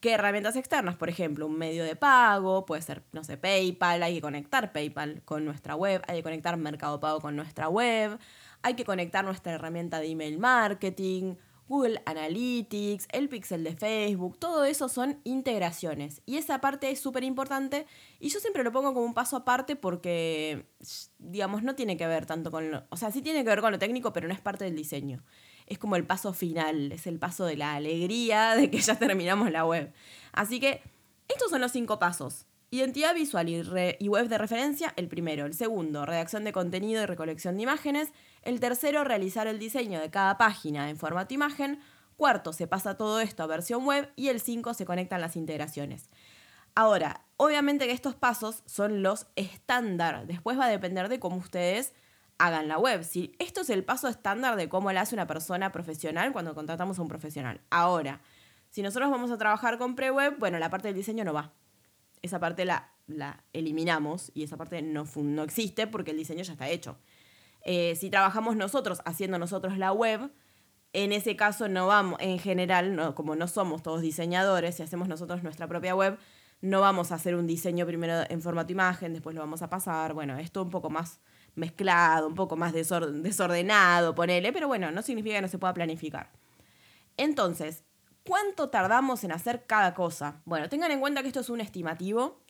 ¿Qué 0.00 0.12
herramientas 0.12 0.56
externas? 0.56 0.96
Por 0.96 1.10
ejemplo, 1.10 1.46
un 1.46 1.58
medio 1.58 1.84
de 1.84 1.94
pago, 1.94 2.64
puede 2.64 2.80
ser, 2.80 3.02
no 3.12 3.22
sé, 3.22 3.36
PayPal, 3.36 4.02
hay 4.02 4.14
que 4.14 4.20
conectar 4.22 4.72
PayPal 4.72 5.22
con 5.24 5.44
nuestra 5.44 5.76
web, 5.76 6.02
hay 6.08 6.16
que 6.16 6.22
conectar 6.22 6.56
Mercado 6.56 7.00
Pago 7.00 7.20
con 7.20 7.36
nuestra 7.36 7.68
web, 7.68 8.18
hay 8.62 8.74
que 8.74 8.84
conectar 8.84 9.24
nuestra 9.24 9.52
herramienta 9.52 10.00
de 10.00 10.08
email 10.08 10.38
marketing, 10.38 11.34
Google 11.70 12.02
Analytics, 12.04 13.06
el 13.12 13.28
pixel 13.28 13.62
de 13.62 13.76
Facebook, 13.76 14.36
todo 14.40 14.64
eso 14.64 14.88
son 14.88 15.20
integraciones. 15.22 16.20
Y 16.26 16.36
esa 16.36 16.60
parte 16.60 16.90
es 16.90 16.98
súper 16.98 17.22
importante 17.22 17.86
y 18.18 18.28
yo 18.28 18.40
siempre 18.40 18.64
lo 18.64 18.72
pongo 18.72 18.92
como 18.92 19.06
un 19.06 19.14
paso 19.14 19.36
aparte 19.36 19.76
porque, 19.76 20.66
digamos, 21.18 21.62
no 21.62 21.76
tiene 21.76 21.96
que 21.96 22.08
ver 22.08 22.26
tanto 22.26 22.50
con 22.50 22.72
lo... 22.72 22.82
O 22.90 22.96
sea, 22.96 23.12
sí 23.12 23.22
tiene 23.22 23.44
que 23.44 23.50
ver 23.50 23.60
con 23.60 23.70
lo 23.70 23.78
técnico, 23.78 24.12
pero 24.12 24.26
no 24.26 24.34
es 24.34 24.40
parte 24.40 24.64
del 24.64 24.74
diseño. 24.74 25.22
Es 25.66 25.78
como 25.78 25.94
el 25.94 26.04
paso 26.04 26.32
final, 26.32 26.90
es 26.90 27.06
el 27.06 27.20
paso 27.20 27.44
de 27.44 27.56
la 27.56 27.76
alegría 27.76 28.56
de 28.56 28.68
que 28.68 28.80
ya 28.80 28.98
terminamos 28.98 29.52
la 29.52 29.64
web. 29.64 29.92
Así 30.32 30.58
que 30.58 30.82
estos 31.28 31.50
son 31.50 31.60
los 31.60 31.70
cinco 31.70 32.00
pasos. 32.00 32.46
Identidad 32.72 33.16
visual 33.16 33.48
y, 33.48 34.08
web 34.08 34.28
de 34.28 34.38
referencia, 34.38 34.94
el 34.94 35.08
primero. 35.08 35.44
El 35.44 35.54
segundo, 35.54 36.06
redacción 36.06 36.44
de 36.44 36.52
contenido 36.52 37.02
y 37.02 37.06
recolección 37.06 37.56
de 37.56 37.64
imágenes. 37.64 38.12
El 38.42 38.60
tercero, 38.60 39.02
realizar 39.02 39.48
el 39.48 39.58
diseño 39.58 39.98
de 39.98 40.08
cada 40.10 40.38
página 40.38 40.88
en 40.88 40.96
formato 40.96 41.34
imagen. 41.34 41.80
Cuarto, 42.16 42.52
se 42.52 42.68
pasa 42.68 42.96
todo 42.96 43.18
esto 43.18 43.42
a 43.42 43.48
versión 43.48 43.84
web. 43.84 44.12
Y 44.14 44.28
el 44.28 44.40
cinco, 44.40 44.72
se 44.72 44.84
conectan 44.84 45.20
las 45.20 45.34
integraciones. 45.34 46.10
Ahora, 46.76 47.24
obviamente 47.38 47.88
que 47.88 47.92
estos 47.92 48.14
pasos 48.14 48.62
son 48.66 49.02
los 49.02 49.26
estándar. 49.34 50.28
Después 50.28 50.56
va 50.56 50.66
a 50.66 50.70
depender 50.70 51.08
de 51.08 51.18
cómo 51.18 51.38
ustedes 51.38 51.92
hagan 52.38 52.68
la 52.68 52.78
web. 52.78 53.02
Si 53.02 53.34
esto 53.40 53.62
es 53.62 53.70
el 53.70 53.82
paso 53.82 54.06
estándar 54.06 54.54
de 54.54 54.68
cómo 54.68 54.92
lo 54.92 55.00
hace 55.00 55.16
una 55.16 55.26
persona 55.26 55.72
profesional 55.72 56.32
cuando 56.32 56.54
contratamos 56.54 57.00
a 57.00 57.02
un 57.02 57.08
profesional. 57.08 57.62
Ahora, 57.70 58.20
si 58.68 58.80
nosotros 58.80 59.10
vamos 59.10 59.32
a 59.32 59.38
trabajar 59.38 59.76
con 59.76 59.96
pre-web, 59.96 60.36
bueno, 60.38 60.60
la 60.60 60.70
parte 60.70 60.86
del 60.86 60.94
diseño 60.94 61.24
no 61.24 61.32
va 61.32 61.52
esa 62.22 62.38
parte 62.38 62.64
la, 62.64 62.92
la 63.06 63.44
eliminamos 63.52 64.30
y 64.34 64.42
esa 64.42 64.56
parte 64.56 64.82
no, 64.82 65.04
no 65.16 65.42
existe 65.42 65.86
porque 65.86 66.12
el 66.12 66.16
diseño 66.16 66.42
ya 66.42 66.52
está 66.52 66.68
hecho. 66.68 66.98
Eh, 67.62 67.96
si 67.96 68.10
trabajamos 68.10 68.56
nosotros 68.56 69.00
haciendo 69.04 69.38
nosotros 69.38 69.76
la 69.76 69.92
web, 69.92 70.30
en 70.92 71.12
ese 71.12 71.36
caso 71.36 71.68
no 71.68 71.86
vamos, 71.86 72.18
en 72.20 72.38
general, 72.38 72.96
no, 72.96 73.14
como 73.14 73.36
no 73.36 73.46
somos 73.48 73.82
todos 73.82 74.00
diseñadores 74.00 74.80
y 74.80 74.82
hacemos 74.82 75.08
nosotros 75.08 75.42
nuestra 75.42 75.68
propia 75.68 75.94
web, 75.94 76.18
no 76.62 76.80
vamos 76.80 77.12
a 77.12 77.14
hacer 77.14 77.34
un 77.34 77.46
diseño 77.46 77.86
primero 77.86 78.22
en 78.28 78.42
formato 78.42 78.72
imagen, 78.72 79.12
después 79.12 79.34
lo 79.34 79.40
vamos 79.40 79.62
a 79.62 79.70
pasar. 79.70 80.12
Bueno, 80.14 80.38
esto 80.38 80.62
un 80.62 80.70
poco 80.70 80.90
más 80.90 81.20
mezclado, 81.54 82.26
un 82.28 82.34
poco 82.34 82.56
más 82.56 82.72
desordenado, 82.72 84.14
ponele, 84.14 84.52
pero 84.52 84.68
bueno, 84.68 84.90
no 84.90 85.02
significa 85.02 85.36
que 85.36 85.42
no 85.42 85.48
se 85.48 85.58
pueda 85.58 85.74
planificar. 85.74 86.30
Entonces, 87.16 87.84
¿Cuánto 88.26 88.68
tardamos 88.70 89.24
en 89.24 89.32
hacer 89.32 89.66
cada 89.66 89.94
cosa? 89.94 90.42
Bueno, 90.44 90.68
tengan 90.68 90.90
en 90.90 91.00
cuenta 91.00 91.22
que 91.22 91.28
esto 91.28 91.40
es 91.40 91.50
un 91.50 91.60
estimativo. 91.60 92.40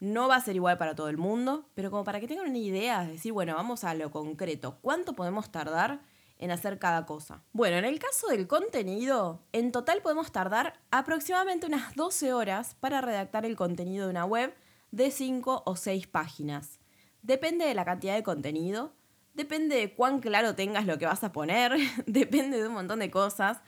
No 0.00 0.28
va 0.28 0.36
a 0.36 0.40
ser 0.40 0.56
igual 0.56 0.78
para 0.78 0.94
todo 0.94 1.08
el 1.08 1.18
mundo, 1.18 1.68
pero 1.74 1.90
como 1.90 2.04
para 2.04 2.20
que 2.20 2.28
tengan 2.28 2.48
una 2.48 2.58
idea, 2.58 3.02
es 3.04 3.10
decir, 3.10 3.32
bueno, 3.32 3.54
vamos 3.54 3.84
a 3.84 3.94
lo 3.94 4.10
concreto. 4.10 4.78
¿Cuánto 4.80 5.14
podemos 5.14 5.50
tardar 5.50 6.00
en 6.38 6.50
hacer 6.50 6.78
cada 6.78 7.04
cosa. 7.04 7.42
Bueno, 7.52 7.76
en 7.76 7.84
el 7.84 7.98
caso 7.98 8.28
del 8.28 8.46
contenido, 8.46 9.42
en 9.52 9.72
total 9.72 10.02
podemos 10.02 10.32
tardar 10.32 10.80
aproximadamente 10.90 11.66
unas 11.66 11.94
12 11.94 12.32
horas 12.32 12.76
para 12.78 13.00
redactar 13.00 13.44
el 13.44 13.56
contenido 13.56 14.06
de 14.06 14.10
una 14.10 14.24
web 14.24 14.54
de 14.90 15.10
5 15.10 15.64
o 15.66 15.76
6 15.76 16.06
páginas. 16.06 16.78
Depende 17.22 17.66
de 17.66 17.74
la 17.74 17.84
cantidad 17.84 18.14
de 18.14 18.22
contenido, 18.22 18.92
depende 19.34 19.76
de 19.76 19.94
cuán 19.94 20.20
claro 20.20 20.54
tengas 20.54 20.86
lo 20.86 20.98
que 20.98 21.06
vas 21.06 21.24
a 21.24 21.32
poner, 21.32 21.76
depende 22.06 22.60
de 22.60 22.68
un 22.68 22.74
montón 22.74 23.00
de 23.00 23.10
cosas, 23.10 23.58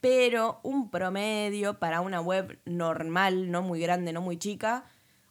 pero 0.00 0.60
un 0.62 0.90
promedio 0.90 1.78
para 1.78 2.00
una 2.00 2.20
web 2.20 2.58
normal, 2.64 3.50
no 3.50 3.62
muy 3.62 3.80
grande, 3.80 4.12
no 4.12 4.20
muy 4.20 4.38
chica, 4.38 4.84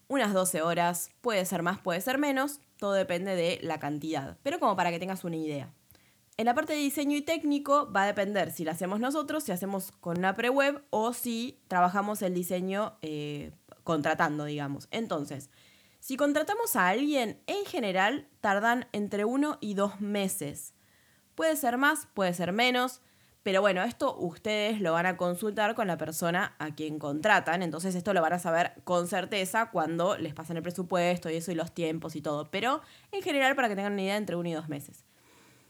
unas 0.08 0.34
12 0.34 0.62
horas, 0.62 1.12
puede 1.22 1.46
ser 1.46 1.64
más, 1.64 1.80
puede 1.80 2.02
ser 2.02 2.18
menos, 2.18 2.60
todo 2.78 2.94
depende 2.94 3.36
de 3.36 3.60
la 3.62 3.80
cantidad, 3.80 4.38
pero 4.44 4.60
como 4.60 4.76
para 4.76 4.92
que 4.92 5.00
tengas 5.00 5.24
una 5.24 5.38
idea. 5.38 5.74
En 6.38 6.46
la 6.46 6.56
parte 6.56 6.72
de 6.74 6.80
diseño 6.80 7.18
y 7.18 7.22
técnico 7.22 7.92
va 7.92 8.04
a 8.04 8.08
depender 8.08 8.52
si 8.52 8.64
lo 8.64 8.72
hacemos 8.72 9.02
nosotros, 9.02 9.44
si 9.44 9.52
hacemos 9.52 9.92
con 10.00 10.18
una 10.18 10.36
pre-web 10.36 10.82
o 10.90 11.12
si 11.12 11.60
trabajamos 11.68 12.22
el 12.22 12.34
diseño 12.34 12.98
eh, 13.02 13.52
contratando, 13.84 14.46
digamos. 14.46 14.88
Entonces, 14.92 15.50
si 16.00 16.16
contratamos 16.16 16.78
a 16.78 16.88
alguien, 16.88 17.42
en 17.46 17.66
general 17.66 18.30
tardan 18.40 18.88
entre 18.94 19.26
uno 19.26 19.58
y 19.60 19.74
dos 19.74 20.00
meses. 20.00 20.74
Puede 21.36 21.58
ser 21.58 21.78
más, 21.78 22.08
puede 22.14 22.34
ser 22.34 22.54
menos, 22.54 23.02
pero 23.44 23.62
bueno, 23.62 23.84
esto 23.84 24.16
ustedes 24.18 24.82
lo 24.82 24.94
van 24.94 25.06
a 25.06 25.18
consultar 25.18 25.76
con 25.76 25.88
la 25.88 25.98
persona 25.98 26.56
a 26.60 26.76
quien 26.76 27.00
contratan, 27.00 27.64
entonces 27.64 27.96
esto 27.96 28.14
lo 28.14 28.22
van 28.22 28.34
a 28.34 28.40
saber 28.40 28.74
con 28.84 29.08
certeza 29.08 29.72
cuando 29.72 30.18
les 30.18 30.34
pasan 30.34 30.58
el 30.58 30.64
presupuesto 30.64 31.30
y 31.30 31.36
eso 31.36 31.52
y 31.52 31.56
los 31.56 31.74
tiempos 31.74 32.16
y 32.16 32.22
todo, 32.22 32.52
pero 32.52 32.82
en 33.12 33.22
general 33.22 33.56
para 33.56 33.70
que 33.70 33.76
tengan 33.76 33.94
una 33.94 34.02
idea 34.02 34.18
entre 34.18 34.36
uno 34.36 34.50
y 34.50 34.54
dos 34.54 34.70
meses. 34.70 35.06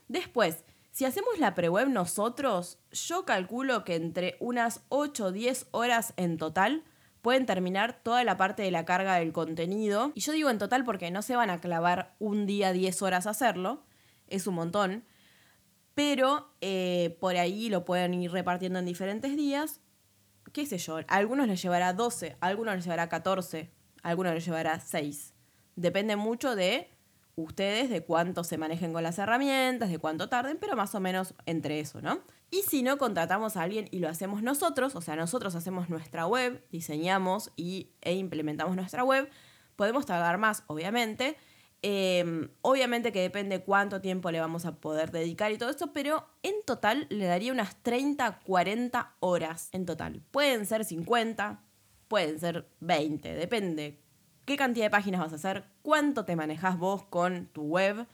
Después, 0.07 0.63
si 0.91 1.05
hacemos 1.05 1.37
la 1.37 1.53
pre-web 1.53 1.87
nosotros, 1.87 2.79
yo 2.91 3.23
calculo 3.23 3.83
que 3.85 3.95
entre 3.95 4.35
unas 4.39 4.81
8 4.89 5.25
o 5.25 5.31
10 5.31 5.67
horas 5.71 6.13
en 6.17 6.37
total 6.37 6.83
pueden 7.21 7.45
terminar 7.45 8.01
toda 8.01 8.23
la 8.23 8.37
parte 8.37 8.63
de 8.63 8.71
la 8.71 8.85
carga 8.85 9.15
del 9.15 9.31
contenido. 9.31 10.11
Y 10.15 10.21
yo 10.21 10.33
digo 10.33 10.49
en 10.49 10.57
total 10.57 10.83
porque 10.83 11.11
no 11.11 11.21
se 11.21 11.35
van 11.35 11.49
a 11.49 11.61
clavar 11.61 12.15
un 12.19 12.45
día 12.45 12.73
10 12.73 13.01
horas 13.01 13.27
a 13.27 13.31
hacerlo, 13.31 13.83
es 14.27 14.47
un 14.47 14.55
montón. 14.55 15.05
Pero 15.99 16.55
eh, 16.61 17.17
por 17.19 17.35
ahí 17.35 17.67
lo 17.67 17.83
pueden 17.83 18.13
ir 18.13 18.31
repartiendo 18.31 18.79
en 18.79 18.85
diferentes 18.85 19.35
días. 19.35 19.81
¿Qué 20.53 20.65
sé 20.65 20.77
yo? 20.77 20.99
Algunos 21.09 21.45
les 21.49 21.61
llevará 21.61 21.91
12, 21.91 22.37
a 22.39 22.47
algunos 22.47 22.75
les 22.75 22.85
llevará 22.85 23.09
14, 23.09 23.69
a 24.01 24.07
algunos 24.07 24.33
les 24.33 24.45
llevará 24.45 24.79
6. 24.79 25.33
Depende 25.75 26.15
mucho 26.15 26.55
de 26.55 26.89
ustedes, 27.35 27.89
de 27.89 28.05
cuánto 28.05 28.45
se 28.45 28.57
manejen 28.57 28.93
con 28.93 29.03
las 29.03 29.19
herramientas, 29.19 29.89
de 29.89 29.99
cuánto 29.99 30.29
tarden, 30.29 30.57
pero 30.57 30.77
más 30.77 30.95
o 30.95 31.01
menos 31.01 31.33
entre 31.45 31.81
eso, 31.81 32.01
¿no? 32.01 32.21
Y 32.49 32.61
si 32.61 32.81
no 32.81 32.97
contratamos 32.97 33.57
a 33.57 33.63
alguien 33.63 33.89
y 33.91 33.99
lo 33.99 34.07
hacemos 34.07 34.41
nosotros, 34.41 34.95
o 34.95 35.01
sea, 35.01 35.17
nosotros 35.17 35.53
hacemos 35.53 35.89
nuestra 35.89 36.25
web, 36.27 36.65
diseñamos 36.71 37.51
y, 37.57 37.91
e 37.99 38.13
implementamos 38.13 38.77
nuestra 38.77 39.03
web, 39.03 39.29
podemos 39.75 40.05
tardar 40.05 40.37
más, 40.37 40.63
obviamente. 40.67 41.35
Em, 41.81 42.49
obviamente 42.61 43.11
que 43.11 43.21
depende 43.21 43.61
cuánto 43.61 44.01
tiempo 44.01 44.31
le 44.31 44.41
vamos 44.41 44.65
a 44.65 44.75
poder 44.75 45.11
dedicar 45.11 45.51
y 45.51 45.57
todo 45.57 45.69
esto, 45.69 45.93
pero 45.93 46.27
en 46.43 46.55
total 46.65 47.07
le 47.09 47.25
daría 47.25 47.53
unas 47.53 47.81
30, 47.83 48.39
40 48.45 49.15
horas 49.21 49.69
en 49.71 49.85
total. 49.85 50.21
Pueden 50.31 50.65
ser 50.65 50.83
50, 50.83 51.61
pueden 52.07 52.39
ser 52.39 52.67
20, 52.81 53.33
depende 53.33 54.01
qué 54.49 54.57
cantidad 54.57 54.87
de 54.87 54.89
páginas 54.89 55.21
vas 55.21 55.31
a 55.31 55.35
hacer, 55.35 55.63
cuánto 55.83 56.25
te 56.25 56.35
manejas 56.35 56.79
vos 56.79 57.03
con 57.03 57.45
tu 57.53 57.61
web, 57.61 58.07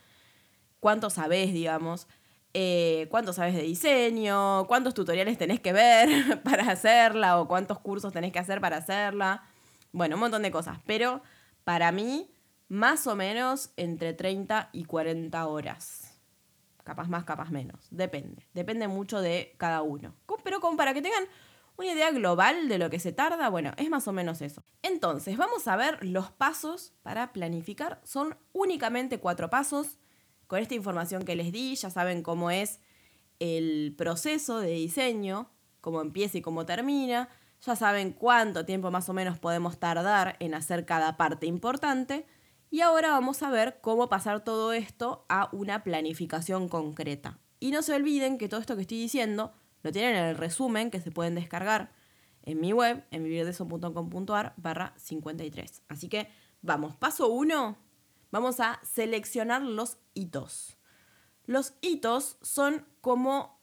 cuánto 0.82 1.10
sabés, 1.10 1.54
digamos. 1.54 2.08
Eh, 2.54 3.08
cuánto 3.10 3.34
sabes 3.34 3.54
de 3.54 3.64
diseño, 3.64 4.66
cuántos 4.68 4.94
tutoriales 4.94 5.38
tenés 5.38 5.60
que 5.60 5.74
ver 5.74 6.42
para 6.44 6.72
hacerla 6.72 7.40
o 7.40 7.48
cuántos 7.48 7.80
cursos 7.80 8.14
tenés 8.14 8.32
que 8.32 8.40
hacer 8.40 8.62
para 8.62 8.78
hacerla. 8.78 9.44
Bueno, 9.92 10.16
un 10.16 10.22
montón 10.22 10.42
de 10.42 10.52
cosas. 10.52 10.80
Pero 10.86 11.22
para 11.64 11.92
mí, 11.92 12.30
más 12.68 13.08
o 13.08 13.16
menos 13.16 13.72
entre 13.78 14.14
30 14.14 14.70
y 14.74 14.86
40 14.86 15.48
horas. 15.48 16.18
Capaz 16.84 17.08
más, 17.08 17.24
capaz 17.24 17.50
menos. 17.50 17.88
Depende. 17.90 18.48
Depende 18.54 18.88
mucho 18.88 19.22
de 19.22 19.56
cada 19.58 19.82
uno. 19.82 20.14
Pero 20.44 20.60
como 20.60 20.78
para 20.78 20.94
que 20.94 21.02
tengan 21.02 21.26
una 21.78 21.92
idea 21.92 22.12
global 22.12 22.68
de 22.70 22.78
lo 22.78 22.90
que 22.90 23.00
se 23.00 23.12
tarda, 23.12 23.50
bueno, 23.50 23.72
es 23.78 23.90
más 23.90 24.08
o 24.08 24.14
menos 24.14 24.42
eso. 24.42 24.64
Entonces, 24.82 25.36
vamos 25.38 25.68
a 25.68 25.76
ver 25.76 26.04
los 26.06 26.32
pasos 26.32 26.94
para 27.02 27.34
planificar. 27.34 28.00
Son 28.04 28.38
únicamente 28.54 29.20
cuatro 29.20 29.50
pasos 29.50 30.00
con 30.48 30.60
esta 30.60 30.76
información 30.76 31.24
que 31.24 31.36
les 31.36 31.52
di, 31.52 31.76
ya 31.76 31.90
saben 31.90 32.22
cómo 32.22 32.52
es 32.52 32.80
el 33.40 33.96
proceso 33.98 34.60
de 34.60 34.72
diseño, 34.72 35.50
cómo 35.82 36.02
empieza 36.02 36.38
y 36.38 36.42
cómo 36.42 36.66
termina, 36.66 37.30
ya 37.62 37.76
saben 37.76 38.14
cuánto 38.14 38.66
tiempo 38.66 38.92
más 38.92 39.10
o 39.10 39.14
menos 39.14 39.40
podemos 39.40 39.80
tardar 39.80 40.36
en 40.40 40.54
hacer 40.54 40.86
cada 40.86 41.18
parte 41.18 41.48
importante. 41.48 42.26
Y 42.76 42.82
ahora 42.82 43.12
vamos 43.12 43.42
a 43.42 43.50
ver 43.50 43.80
cómo 43.80 44.10
pasar 44.10 44.44
todo 44.44 44.74
esto 44.74 45.26
a 45.30 45.48
una 45.54 45.86
planificación 45.86 46.68
concreta. 46.68 47.40
Y 47.62 47.72
no 47.72 47.82
se 47.82 47.96
olviden 47.96 48.38
que 48.38 48.50
todo 48.50 48.60
esto 48.60 48.76
que 48.76 48.82
estoy 48.82 49.00
diciendo 49.00 49.54
lo 49.82 49.94
tienen 49.94 50.18
en 50.18 50.26
el 50.26 50.36
resumen 50.36 50.92
que 50.92 51.00
se 51.00 51.10
pueden 51.10 51.36
descargar 51.36 51.94
en 52.44 52.60
mi 52.60 52.74
web, 52.74 53.06
en 53.12 53.24
vivirdeso.com.ar 53.24 54.56
barra 54.58 54.94
53. 54.98 55.84
Así 55.88 56.10
que 56.10 56.28
vamos, 56.62 56.98
paso 56.98 57.30
1, 57.30 57.78
vamos 58.32 58.60
a 58.60 58.82
seleccionar 58.84 59.62
los 59.62 59.98
hitos. 60.14 60.78
Los 61.46 61.76
hitos 61.80 62.38
son 62.42 62.86
como 63.00 63.58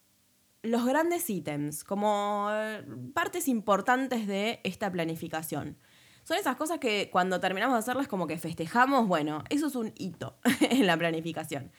los 0.62 0.86
grandes 0.86 1.28
ítems, 1.28 1.84
como 1.84 2.48
eh, 2.50 2.82
partes 3.12 3.46
importantes 3.46 4.26
de 4.26 4.62
esta 4.64 4.90
planificación. 4.90 5.76
Son 6.24 6.36
esas 6.36 6.56
cosas 6.56 6.78
que 6.78 7.10
cuando 7.10 7.40
terminamos 7.40 7.74
de 7.74 7.80
hacerlas 7.80 8.08
como 8.08 8.26
que 8.26 8.38
festejamos, 8.38 9.08
bueno, 9.08 9.42
eso 9.50 9.66
es 9.66 9.74
un 9.74 9.92
hito 9.96 10.38
en 10.60 10.86
la 10.86 10.96
planificación. 10.96 11.72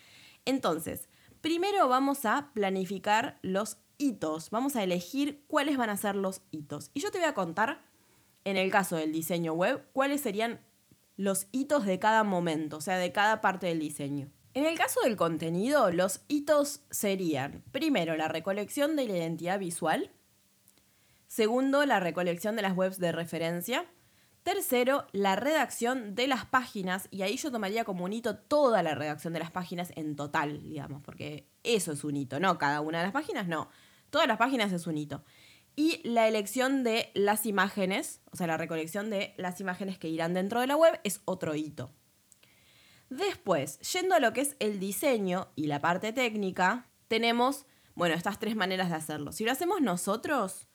Entonces, 0.46 1.10
primero 1.42 1.88
vamos 1.88 2.26
a 2.26 2.52
planificar 2.54 3.40
los 3.42 3.78
hitos, 3.98 4.50
vamos 4.50 4.76
a 4.76 4.84
elegir 4.84 5.44
cuáles 5.48 5.78
van 5.78 5.90
a 5.90 5.98
ser 5.98 6.16
los 6.16 6.42
hitos. 6.52 6.92
Y 6.94 7.00
yo 7.00 7.12
te 7.12 7.20
voy 7.20 7.28
a 7.28 7.34
contar, 7.34 7.82
en 8.44 8.58
el 8.58 8.70
caso 8.72 8.98
del 8.98 9.14
diseño 9.14 9.54
web, 9.54 9.86
cuáles 9.94 10.22
serían 10.22 10.60
los 11.16 11.48
hitos 11.52 11.86
de 11.86 12.00
cada 12.00 12.24
momento, 12.24 12.78
o 12.78 12.82
sea, 12.82 12.98
de 12.98 13.12
cada 13.12 13.40
parte 13.40 13.68
del 13.68 13.80
diseño. 13.80 14.30
En 14.54 14.66
el 14.66 14.78
caso 14.78 15.02
del 15.02 15.16
contenido, 15.16 15.92
los 15.92 16.22
hitos 16.28 16.82
serían, 16.92 17.64
primero, 17.72 18.16
la 18.18 18.28
recolección 18.28 18.96
de 18.96 19.08
la 19.08 19.18
identidad 19.18 19.58
visual, 19.58 20.12
segundo, 21.28 21.86
la 21.86 22.00
recolección 22.00 22.56
de 22.56 22.62
las 22.62 22.76
webs 22.76 23.00
de 23.00 23.12
referencia, 23.12 23.86
tercero, 24.44 25.08
la 25.12 25.36
redacción 25.36 26.16
de 26.16 26.28
las 26.28 26.46
páginas, 26.46 27.08
y 27.12 27.22
ahí 27.22 27.38
yo 27.38 27.52
tomaría 27.52 27.84
como 27.86 28.06
un 28.06 28.14
hito 28.14 28.38
toda 28.38 28.84
la 28.84 28.96
redacción 28.96 29.34
de 29.34 29.40
las 29.40 29.52
páginas 29.52 29.92
en 29.96 30.16
total, 30.16 30.62
digamos, 30.70 31.02
porque 31.02 31.48
eso 31.64 31.94
es 31.94 32.04
un 32.04 32.16
hito, 32.16 32.40
no 32.40 32.58
cada 32.58 32.82
una 32.82 33.00
de 33.00 33.06
las 33.06 33.14
páginas, 33.14 33.48
no, 33.48 33.70
todas 34.10 34.28
las 34.28 34.38
páginas 34.38 34.72
es 34.72 34.86
un 34.86 34.98
hito 34.98 35.24
y 35.76 36.02
la 36.04 36.28
elección 36.28 36.84
de 36.84 37.12
las 37.14 37.46
imágenes, 37.46 38.22
o 38.32 38.38
sea, 38.38 38.48
la 38.48 38.58
recolección 38.58 39.10
de 39.10 39.34
las 39.38 39.60
imágenes 39.60 39.98
que 39.98 40.08
irán 40.08 40.34
dentro 40.34 40.62
de 40.62 40.68
la 40.68 40.76
web 40.76 41.00
es 41.04 41.22
otro 41.26 41.56
hito. 41.56 41.92
Después, 43.10 43.80
yendo 43.92 44.16
a 44.16 44.20
lo 44.20 44.34
que 44.34 44.42
es 44.42 44.56
el 44.60 44.80
diseño 44.80 45.50
y 45.56 45.68
la 45.68 45.80
parte 45.80 46.14
técnica, 46.14 46.90
tenemos, 47.08 47.66
bueno, 47.96 48.16
estas 48.16 48.40
tres 48.40 48.56
maneras 48.56 48.90
de 48.90 48.96
hacerlo. 48.96 49.32
Si 49.32 49.46
lo 49.46 49.52
hacemos 49.52 49.82
nosotros, 49.82 50.68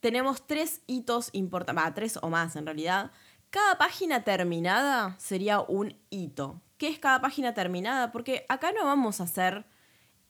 tenemos 0.00 0.46
tres 0.46 0.82
hitos 0.86 1.30
importantes, 1.32 1.94
tres 1.94 2.18
o 2.22 2.28
más 2.28 2.56
en 2.56 2.66
realidad. 2.66 3.10
Cada 3.50 3.78
página 3.78 4.24
terminada 4.24 5.16
sería 5.18 5.60
un 5.60 5.96
hito. 6.10 6.60
¿Qué 6.78 6.88
es 6.88 6.98
cada 6.98 7.20
página 7.20 7.54
terminada? 7.54 8.12
Porque 8.12 8.44
acá 8.48 8.72
no 8.72 8.84
vamos 8.84 9.20
a 9.20 9.24
hacer 9.24 9.66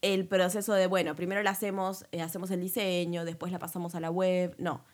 el 0.03 0.29
proceso 0.29 0.75
de, 0.75 0.87
bueno, 0.87 1.17
primero 1.17 1.43
la 1.43 1.51
hacemos, 1.51 2.07
eh, 2.13 2.23
hacemos 2.23 2.51
el 2.51 2.61
diseño, 2.61 3.25
después 3.25 3.51
la 3.51 3.59
pasamos 3.59 3.95
a 3.95 4.01
la 4.01 4.11
web. 4.11 4.55
No. 4.59 4.85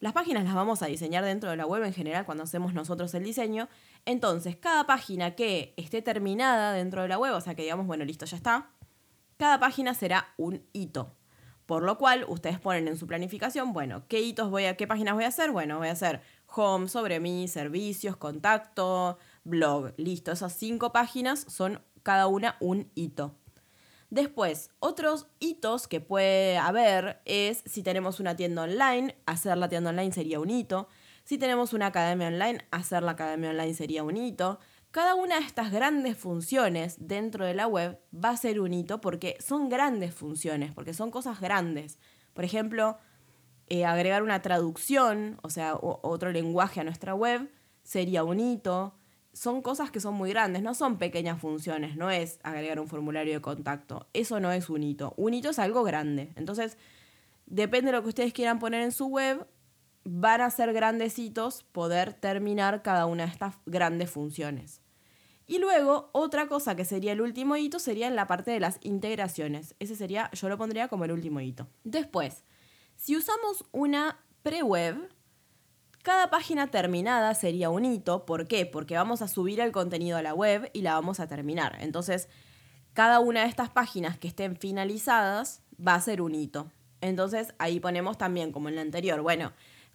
Las 0.00 0.14
páginas 0.14 0.44
las 0.44 0.54
vamos 0.54 0.82
a 0.82 0.86
diseñar 0.86 1.24
dentro 1.24 1.50
de 1.50 1.56
la 1.56 1.66
web 1.66 1.84
en 1.84 1.92
general 1.92 2.24
cuando 2.24 2.44
hacemos 2.44 2.72
nosotros 2.72 3.12
el 3.14 3.22
diseño. 3.22 3.68
Entonces, 4.06 4.56
cada 4.56 4.86
página 4.86 5.36
que 5.36 5.74
esté 5.76 6.00
terminada 6.02 6.72
dentro 6.72 7.02
de 7.02 7.08
la 7.08 7.18
web, 7.18 7.34
o 7.34 7.40
sea 7.40 7.54
que 7.54 7.62
digamos, 7.62 7.86
bueno, 7.86 8.04
listo, 8.04 8.24
ya 8.24 8.36
está, 8.36 8.70
cada 9.36 9.60
página 9.60 9.94
será 9.94 10.34
un 10.38 10.66
hito. 10.72 11.14
Por 11.70 11.84
lo 11.84 11.98
cual, 11.98 12.24
ustedes 12.26 12.58
ponen 12.58 12.88
en 12.88 12.96
su 12.96 13.06
planificación, 13.06 13.72
bueno, 13.72 14.02
¿qué 14.08 14.20
hitos 14.20 14.50
voy 14.50 14.64
a, 14.64 14.76
qué 14.76 14.88
páginas 14.88 15.14
voy 15.14 15.22
a 15.22 15.28
hacer? 15.28 15.52
Bueno, 15.52 15.78
voy 15.78 15.86
a 15.86 15.92
hacer 15.92 16.20
home, 16.48 16.88
sobre 16.88 17.20
mí, 17.20 17.46
servicios, 17.46 18.16
contacto, 18.16 19.18
blog. 19.44 19.94
Listo, 19.96 20.32
esas 20.32 20.52
cinco 20.52 20.90
páginas 20.90 21.46
son 21.46 21.80
cada 22.02 22.26
una 22.26 22.56
un 22.58 22.90
hito. 22.96 23.36
Después, 24.08 24.70
otros 24.80 25.28
hitos 25.38 25.86
que 25.86 26.00
puede 26.00 26.58
haber 26.58 27.20
es 27.24 27.62
si 27.66 27.84
tenemos 27.84 28.18
una 28.18 28.34
tienda 28.34 28.62
online, 28.62 29.16
hacer 29.24 29.56
la 29.56 29.68
tienda 29.68 29.90
online 29.90 30.10
sería 30.10 30.40
un 30.40 30.50
hito. 30.50 30.88
Si 31.22 31.38
tenemos 31.38 31.72
una 31.72 31.86
academia 31.86 32.26
online, 32.26 32.66
hacer 32.72 33.04
la 33.04 33.12
academia 33.12 33.50
online 33.50 33.74
sería 33.74 34.02
un 34.02 34.16
hito. 34.16 34.58
Cada 34.90 35.14
una 35.14 35.38
de 35.38 35.46
estas 35.46 35.70
grandes 35.70 36.16
funciones 36.16 36.96
dentro 36.98 37.46
de 37.46 37.54
la 37.54 37.68
web 37.68 38.00
va 38.12 38.30
a 38.30 38.36
ser 38.36 38.60
un 38.60 38.74
hito 38.74 39.00
porque 39.00 39.36
son 39.38 39.68
grandes 39.68 40.12
funciones, 40.12 40.72
porque 40.72 40.94
son 40.94 41.12
cosas 41.12 41.40
grandes. 41.40 41.96
Por 42.34 42.44
ejemplo, 42.44 42.98
eh, 43.68 43.84
agregar 43.84 44.24
una 44.24 44.42
traducción, 44.42 45.38
o 45.42 45.50
sea, 45.50 45.76
otro 45.80 46.32
lenguaje 46.32 46.80
a 46.80 46.84
nuestra 46.84 47.14
web, 47.14 47.48
sería 47.84 48.24
un 48.24 48.40
hito. 48.40 48.94
Son 49.32 49.62
cosas 49.62 49.92
que 49.92 50.00
son 50.00 50.14
muy 50.14 50.30
grandes, 50.30 50.60
no 50.60 50.74
son 50.74 50.98
pequeñas 50.98 51.40
funciones, 51.40 51.96
no 51.96 52.10
es 52.10 52.40
agregar 52.42 52.80
un 52.80 52.88
formulario 52.88 53.32
de 53.32 53.40
contacto. 53.40 54.08
Eso 54.12 54.40
no 54.40 54.50
es 54.50 54.68
un 54.70 54.82
hito. 54.82 55.14
Un 55.16 55.34
hito 55.34 55.50
es 55.50 55.60
algo 55.60 55.84
grande. 55.84 56.32
Entonces, 56.34 56.76
depende 57.46 57.92
de 57.92 57.96
lo 57.96 58.02
que 58.02 58.08
ustedes 58.08 58.32
quieran 58.32 58.58
poner 58.58 58.82
en 58.82 58.90
su 58.90 59.06
web, 59.06 59.46
van 60.04 60.40
a 60.40 60.50
ser 60.50 60.72
grandes 60.72 61.18
hitos 61.18 61.62
poder 61.64 62.14
terminar 62.14 62.82
cada 62.82 63.06
una 63.06 63.26
de 63.26 63.32
estas 63.32 63.56
grandes 63.66 64.10
funciones. 64.10 64.80
Y 65.46 65.58
luego, 65.58 66.10
otra 66.12 66.46
cosa 66.46 66.76
que 66.76 66.84
sería 66.84 67.12
el 67.12 67.20
último 67.20 67.56
hito 67.56 67.80
sería 67.80 68.06
en 68.06 68.14
la 68.14 68.28
parte 68.28 68.52
de 68.52 68.60
las 68.60 68.78
integraciones. 68.82 69.74
Ese 69.80 69.96
sería, 69.96 70.30
yo 70.32 70.48
lo 70.48 70.56
pondría 70.56 70.86
como 70.86 71.04
el 71.04 71.12
último 71.12 71.40
hito. 71.40 71.66
Después, 71.82 72.44
si 72.94 73.16
usamos 73.16 73.64
una 73.72 74.20
pre-web, 74.42 75.12
cada 76.02 76.30
página 76.30 76.68
terminada 76.68 77.34
sería 77.34 77.68
un 77.68 77.84
hito. 77.84 78.24
¿Por 78.26 78.46
qué? 78.46 78.64
Porque 78.64 78.94
vamos 78.94 79.22
a 79.22 79.28
subir 79.28 79.58
el 79.58 79.72
contenido 79.72 80.16
a 80.18 80.22
la 80.22 80.34
web 80.34 80.70
y 80.72 80.82
la 80.82 80.94
vamos 80.94 81.18
a 81.18 81.26
terminar. 81.26 81.78
Entonces, 81.80 82.28
cada 82.92 83.18
una 83.18 83.42
de 83.42 83.48
estas 83.48 83.70
páginas 83.70 84.18
que 84.18 84.28
estén 84.28 84.56
finalizadas 84.56 85.62
va 85.84 85.94
a 85.94 86.00
ser 86.00 86.22
un 86.22 86.34
hito. 86.34 86.70
Entonces, 87.00 87.54
ahí 87.58 87.80
ponemos 87.80 88.18
también, 88.18 88.52
como 88.52 88.68
en 88.68 88.76
la 88.76 88.82
anterior, 88.82 89.20
bueno, 89.20 89.52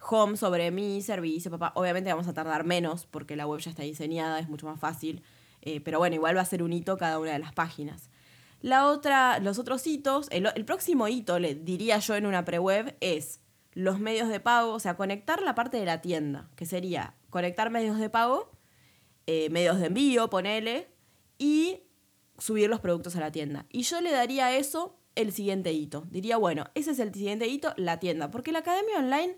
home 0.08 0.36
sobre 0.36 0.70
mi 0.70 1.02
servicio, 1.02 1.50
papá. 1.50 1.72
Obviamente 1.74 2.10
vamos 2.10 2.28
a 2.28 2.34
tardar 2.34 2.64
menos 2.64 3.06
porque 3.06 3.36
la 3.36 3.46
web 3.46 3.60
ya 3.60 3.70
está 3.70 3.82
diseñada, 3.82 4.38
es 4.38 4.48
mucho 4.48 4.66
más 4.66 4.78
fácil. 4.78 5.22
Eh, 5.62 5.80
pero 5.80 5.98
bueno, 5.98 6.14
igual 6.14 6.36
va 6.36 6.42
a 6.42 6.46
ser 6.46 6.62
un 6.62 6.72
hito 6.72 6.96
cada 6.96 7.18
una 7.18 7.32
de 7.32 7.38
las 7.38 7.52
páginas. 7.52 8.10
La 8.62 8.86
otra, 8.86 9.38
los 9.40 9.58
otros 9.58 9.86
hitos, 9.86 10.28
el, 10.30 10.64
próximo 10.64 11.08
hito, 11.08 11.38
le 11.38 11.54
diría 11.54 11.98
yo 11.98 12.16
en 12.16 12.26
una 12.26 12.44
pre-web, 12.44 12.96
es 13.00 13.40
los 13.72 14.00
medios 14.00 14.28
de 14.28 14.40
pago, 14.40 14.72
o 14.72 14.80
sea, 14.80 14.96
conectar 14.96 15.42
la 15.42 15.54
parte 15.54 15.76
de 15.76 15.84
la 15.84 16.00
tienda, 16.00 16.48
que 16.56 16.64
sería 16.64 17.14
conectar 17.28 17.70
medios 17.70 17.98
de 17.98 18.08
pago, 18.08 18.50
eh, 19.26 19.50
medios 19.50 19.78
de 19.78 19.86
envío, 19.86 20.30
ponele, 20.30 20.88
y 21.38 21.80
subir 22.38 22.70
los 22.70 22.80
productos 22.80 23.16
a 23.16 23.20
la 23.20 23.30
tienda. 23.30 23.66
Y 23.70 23.82
yo 23.82 24.00
le 24.00 24.10
daría 24.10 24.46
a 24.46 24.56
eso 24.56 24.96
el 25.14 25.32
siguiente 25.32 25.72
hito. 25.72 26.06
Diría, 26.10 26.36
bueno, 26.36 26.66
ese 26.74 26.92
es 26.92 26.98
el 26.98 27.12
siguiente 27.12 27.46
hito, 27.46 27.74
la 27.76 27.98
tienda, 27.98 28.30
porque 28.30 28.52
la 28.52 28.60
academia 28.60 28.98
online 28.98 29.36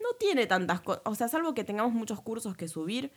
no 0.00 0.08
tiene 0.18 0.46
tantas 0.46 0.80
cosas, 0.80 1.02
o 1.04 1.14
sea, 1.14 1.28
salvo 1.28 1.54
que 1.54 1.64
tengamos 1.64 1.92
muchos 1.92 2.20
cursos 2.20 2.56
que 2.56 2.68
subir, 2.68 3.12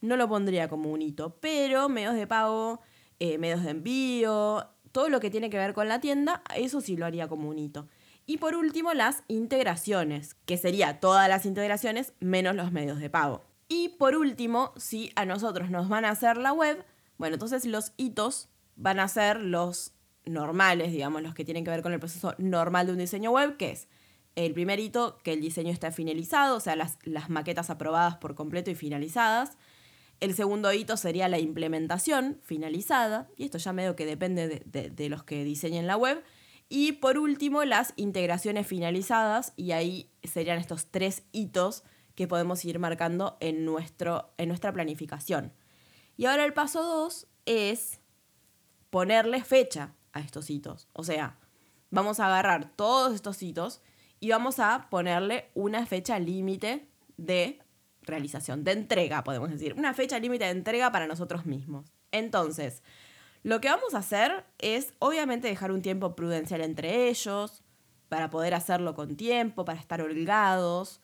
no 0.00 0.16
lo 0.16 0.28
pondría 0.28 0.68
como 0.68 0.90
un 0.90 1.02
hito, 1.02 1.36
pero 1.40 1.88
medios 1.88 2.14
de 2.14 2.26
pago, 2.26 2.80
eh, 3.18 3.38
medios 3.38 3.62
de 3.62 3.70
envío, 3.70 4.68
todo 4.90 5.08
lo 5.08 5.20
que 5.20 5.30
tiene 5.30 5.50
que 5.50 5.58
ver 5.58 5.74
con 5.74 5.88
la 5.88 6.00
tienda, 6.00 6.42
eso 6.54 6.80
sí 6.80 6.96
lo 6.96 7.06
haría 7.06 7.28
como 7.28 7.48
un 7.48 7.58
hito. 7.58 7.88
Y 8.26 8.38
por 8.38 8.54
último, 8.54 8.94
las 8.94 9.24
integraciones, 9.28 10.34
que 10.46 10.56
sería 10.56 11.00
todas 11.00 11.28
las 11.28 11.44
integraciones 11.44 12.12
menos 12.20 12.54
los 12.54 12.72
medios 12.72 12.98
de 13.00 13.10
pago. 13.10 13.42
Y 13.68 13.90
por 13.90 14.16
último, 14.16 14.72
si 14.76 15.10
a 15.16 15.24
nosotros 15.24 15.70
nos 15.70 15.88
van 15.88 16.04
a 16.04 16.10
hacer 16.10 16.36
la 16.36 16.52
web, 16.52 16.84
bueno, 17.16 17.34
entonces 17.34 17.64
los 17.64 17.92
hitos 17.96 18.48
van 18.76 19.00
a 19.00 19.08
ser 19.08 19.40
los 19.40 19.94
normales, 20.24 20.92
digamos, 20.92 21.22
los 21.22 21.34
que 21.34 21.44
tienen 21.44 21.64
que 21.64 21.70
ver 21.70 21.82
con 21.82 21.92
el 21.92 21.98
proceso 21.98 22.34
normal 22.38 22.86
de 22.86 22.92
un 22.92 22.98
diseño 22.98 23.30
web, 23.32 23.56
que 23.56 23.72
es 23.72 23.88
el 24.34 24.54
primer 24.54 24.80
hito, 24.80 25.18
que 25.22 25.32
el 25.32 25.40
diseño 25.40 25.70
está 25.70 25.92
finalizado, 25.92 26.56
o 26.56 26.60
sea, 26.60 26.76
las, 26.76 26.98
las 27.04 27.28
maquetas 27.30 27.70
aprobadas 27.70 28.16
por 28.16 28.34
completo 28.34 28.70
y 28.70 28.74
finalizadas. 28.74 29.58
El 30.20 30.34
segundo 30.34 30.72
hito 30.72 30.96
sería 30.96 31.28
la 31.28 31.38
implementación 31.38 32.38
finalizada, 32.42 33.28
y 33.36 33.44
esto 33.44 33.58
ya 33.58 33.72
medio 33.72 33.96
que 33.96 34.06
depende 34.06 34.62
de, 34.64 35.08
los 35.08 35.24
que 35.24 35.42
diseñen 35.44 35.86
la 35.86 35.96
web. 35.96 36.22
Y 36.68 36.92
por 36.92 37.18
último, 37.18 37.64
las 37.64 37.92
integraciones 37.96 38.66
finalizadas, 38.66 39.52
y 39.56 39.72
ahí 39.72 40.10
serían 40.22 40.58
estos 40.58 40.86
tres 40.86 41.24
hitos 41.32 41.82
que 42.14 42.28
podemos 42.28 42.64
ir 42.64 42.78
marcando 42.78 43.36
en, 43.40 43.64
nuestro, 43.64 44.32
en 44.38 44.48
nuestra 44.48 44.72
planificación. 44.72 45.52
Y 46.16 46.26
ahora 46.26 46.44
el 46.44 46.52
paso 46.52 46.82
dos 46.82 47.26
es 47.44 48.00
ponerle 48.90 49.42
fecha 49.42 49.94
a 50.12 50.20
estos 50.20 50.50
hitos. 50.50 50.88
O 50.92 51.02
sea, 51.02 51.38
vamos 51.90 52.20
a 52.20 52.26
agarrar 52.26 52.70
todos 52.76 53.12
estos 53.12 53.42
hitos 53.42 53.82
y 54.22 54.30
vamos 54.30 54.60
a 54.60 54.86
ponerle 54.88 55.50
una 55.52 55.84
fecha 55.84 56.16
límite 56.20 56.86
de 57.16 57.58
realización, 58.02 58.62
de 58.62 58.70
entrega, 58.70 59.24
podemos 59.24 59.50
decir. 59.50 59.74
Una 59.76 59.94
fecha 59.94 60.16
límite 60.20 60.44
de 60.44 60.52
entrega 60.52 60.92
para 60.92 61.08
nosotros 61.08 61.44
mismos. 61.44 61.92
Entonces, 62.12 62.84
lo 63.42 63.60
que 63.60 63.68
vamos 63.68 63.94
a 63.94 63.98
hacer 63.98 64.44
es, 64.58 64.94
obviamente, 65.00 65.48
dejar 65.48 65.72
un 65.72 65.82
tiempo 65.82 66.14
prudencial 66.14 66.60
entre 66.60 67.08
ellos, 67.08 67.64
para 68.08 68.30
poder 68.30 68.54
hacerlo 68.54 68.94
con 68.94 69.16
tiempo, 69.16 69.64
para 69.64 69.80
estar 69.80 70.00
holgados. 70.00 71.00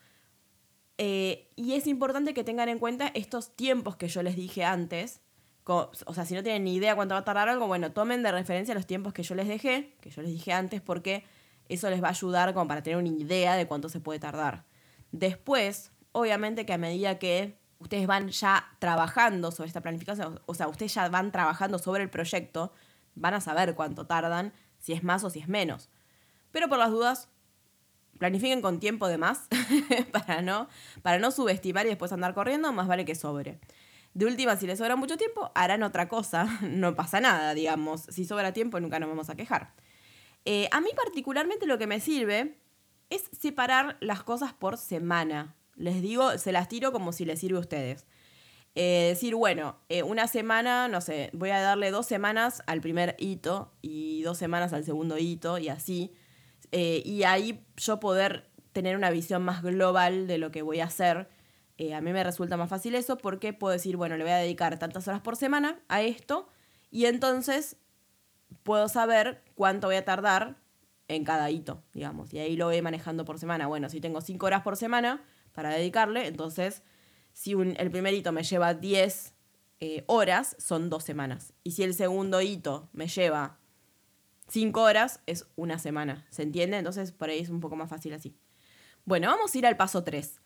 Eh, 0.97 1.49
y 1.57 1.73
es 1.73 1.87
importante 1.87 2.33
que 2.33 2.45
tengan 2.45 2.69
en 2.69 2.79
cuenta 2.79 3.11
estos 3.15 3.53
tiempos 3.53 3.97
que 3.97 4.07
yo 4.07 4.23
les 4.23 4.37
dije 4.37 4.63
antes. 4.63 5.19
O 5.65 6.13
sea, 6.13 6.23
si 6.23 6.35
no 6.35 6.41
tienen 6.41 6.63
ni 6.63 6.75
idea 6.75 6.95
cuánto 6.95 7.15
va 7.15 7.19
a 7.19 7.25
tardar 7.25 7.49
algo, 7.49 7.67
bueno, 7.67 7.91
tomen 7.91 8.23
de 8.23 8.31
referencia 8.31 8.73
los 8.73 8.87
tiempos 8.87 9.11
que 9.11 9.23
yo 9.23 9.35
les 9.35 9.49
dejé, 9.49 9.97
que 9.99 10.09
yo 10.09 10.21
les 10.21 10.31
dije 10.31 10.53
antes, 10.53 10.79
porque 10.79 11.25
eso 11.69 11.89
les 11.89 12.03
va 12.03 12.07
a 12.07 12.11
ayudar 12.11 12.53
como 12.53 12.67
para 12.67 12.83
tener 12.83 12.97
una 12.97 13.09
idea 13.09 13.55
de 13.55 13.67
cuánto 13.67 13.89
se 13.89 13.99
puede 13.99 14.19
tardar. 14.19 14.65
Después, 15.11 15.91
obviamente 16.11 16.65
que 16.65 16.73
a 16.73 16.77
medida 16.77 17.19
que 17.19 17.57
ustedes 17.79 18.07
van 18.07 18.29
ya 18.29 18.75
trabajando 18.79 19.51
sobre 19.51 19.67
esta 19.67 19.81
planificación, 19.81 20.41
o 20.45 20.53
sea, 20.53 20.67
ustedes 20.67 20.93
ya 20.93 21.07
van 21.09 21.31
trabajando 21.31 21.79
sobre 21.79 22.03
el 22.03 22.09
proyecto, 22.09 22.73
van 23.15 23.33
a 23.35 23.41
saber 23.41 23.75
cuánto 23.75 24.05
tardan, 24.05 24.53
si 24.79 24.93
es 24.93 25.03
más 25.03 25.23
o 25.23 25.29
si 25.29 25.39
es 25.39 25.47
menos. 25.47 25.89
Pero 26.51 26.67
por 26.67 26.77
las 26.79 26.91
dudas, 26.91 27.29
planifiquen 28.17 28.61
con 28.61 28.79
tiempo 28.79 29.07
de 29.07 29.17
más 29.17 29.47
para, 30.11 30.41
no, 30.41 30.67
para 31.01 31.19
no 31.19 31.31
subestimar 31.31 31.85
y 31.85 31.89
después 31.89 32.11
andar 32.11 32.33
corriendo, 32.33 32.73
más 32.73 32.87
vale 32.87 33.05
que 33.05 33.15
sobre. 33.15 33.59
De 34.13 34.25
última, 34.25 34.55
si 34.57 34.65
les 34.65 34.79
sobra 34.79 34.95
mucho 34.95 35.17
tiempo, 35.17 35.51
harán 35.55 35.83
otra 35.83 36.07
cosa, 36.07 36.45
no 36.61 36.95
pasa 36.95 37.21
nada, 37.21 37.53
digamos. 37.53 38.01
Si 38.09 38.25
sobra 38.25 38.53
tiempo, 38.53 38.79
nunca 38.79 38.99
nos 38.99 39.09
vamos 39.09 39.29
a 39.29 39.35
quejar. 39.35 39.73
Eh, 40.45 40.67
a 40.71 40.81
mí 40.81 40.89
particularmente 40.95 41.65
lo 41.65 41.77
que 41.77 41.87
me 41.87 41.99
sirve 41.99 42.57
es 43.09 43.29
separar 43.37 43.97
las 43.99 44.23
cosas 44.23 44.53
por 44.53 44.77
semana. 44.77 45.55
Les 45.75 46.01
digo, 46.01 46.37
se 46.37 46.51
las 46.51 46.67
tiro 46.67 46.91
como 46.91 47.11
si 47.11 47.25
les 47.25 47.39
sirve 47.39 47.57
a 47.57 47.61
ustedes. 47.61 48.05
Eh, 48.75 49.07
decir, 49.09 49.35
bueno, 49.35 49.77
eh, 49.89 50.03
una 50.03 50.27
semana, 50.27 50.87
no 50.87 51.01
sé, 51.01 51.29
voy 51.33 51.49
a 51.49 51.59
darle 51.59 51.91
dos 51.91 52.05
semanas 52.05 52.61
al 52.67 52.81
primer 52.81 53.15
hito 53.17 53.73
y 53.81 54.21
dos 54.21 54.37
semanas 54.37 54.73
al 54.73 54.83
segundo 54.83 55.17
hito 55.17 55.57
y 55.57 55.69
así. 55.69 56.13
y 56.71 57.23
ahí 57.23 57.65
yo 57.77 57.99
poder 57.99 58.49
tener 58.73 58.95
una 58.95 59.09
visión 59.09 59.43
más 59.43 59.63
global 59.63 60.27
de 60.27 60.37
lo 60.37 60.51
que 60.51 60.61
voy 60.61 60.81
a 60.81 60.85
hacer. 60.85 61.27
a 61.93 62.01
mí 62.01 62.13
me 62.13 62.23
resulta 62.23 62.57
más 62.57 62.69
fácil 62.69 62.95
eso 62.95 63.17
porque 63.17 63.53
puedo 63.53 63.73
decir, 63.73 63.97
bueno, 63.97 64.17
le 64.17 64.23
voy 64.23 64.33
a 64.33 64.37
dedicar 64.37 64.77
tantas 64.77 65.07
horas 65.07 65.21
por 65.21 65.35
semana 65.35 65.79
a 65.87 66.03
esto 66.03 66.47
y 66.91 67.05
entonces 67.05 67.77
puedo 68.63 68.87
saber 68.87 69.43
cuánto 69.55 69.87
voy 69.87 69.95
a 69.95 70.05
tardar 70.05 70.57
en 71.07 71.23
cada 71.23 71.49
hito, 71.49 71.83
digamos. 71.93 72.33
Y 72.33 72.39
ahí 72.39 72.55
lo 72.55 72.65
voy 72.65 72.81
manejando 72.81 73.25
por 73.25 73.39
semana. 73.39 73.67
Bueno, 73.67 73.89
si 73.89 73.99
tengo 73.99 74.21
5 74.21 74.45
horas 74.45 74.61
por 74.61 74.77
semana 74.77 75.23
para 75.53 75.71
dedicarle, 75.71 76.27
entonces 76.27 76.83
si 77.33 77.53
el 77.53 77.91
primer 77.91 78.13
hito 78.13 78.31
me 78.31 78.43
lleva 78.43 78.73
10 78.73 79.33
eh, 79.81 80.03
horas, 80.07 80.55
son 80.59 80.89
dos 80.89 81.03
semanas. 81.03 81.53
Y 81.63 81.71
si 81.71 81.83
el 81.83 81.93
segundo 81.93 82.41
hito 82.41 82.89
me 82.93 83.07
lleva 83.07 83.57
5 84.49 84.81
horas, 84.81 85.21
es 85.25 85.47
una 85.55 85.79
semana. 85.79 86.27
¿Se 86.29 86.43
entiende? 86.43 86.77
Entonces 86.77 87.11
por 87.11 87.29
ahí 87.29 87.39
es 87.39 87.49
un 87.49 87.59
poco 87.59 87.75
más 87.75 87.89
fácil 87.89 88.13
así. 88.13 88.37
Bueno, 89.03 89.29
vamos 89.29 89.53
a 89.53 89.57
ir 89.57 89.65
al 89.65 89.77
paso 89.77 90.03
3. 90.03 90.41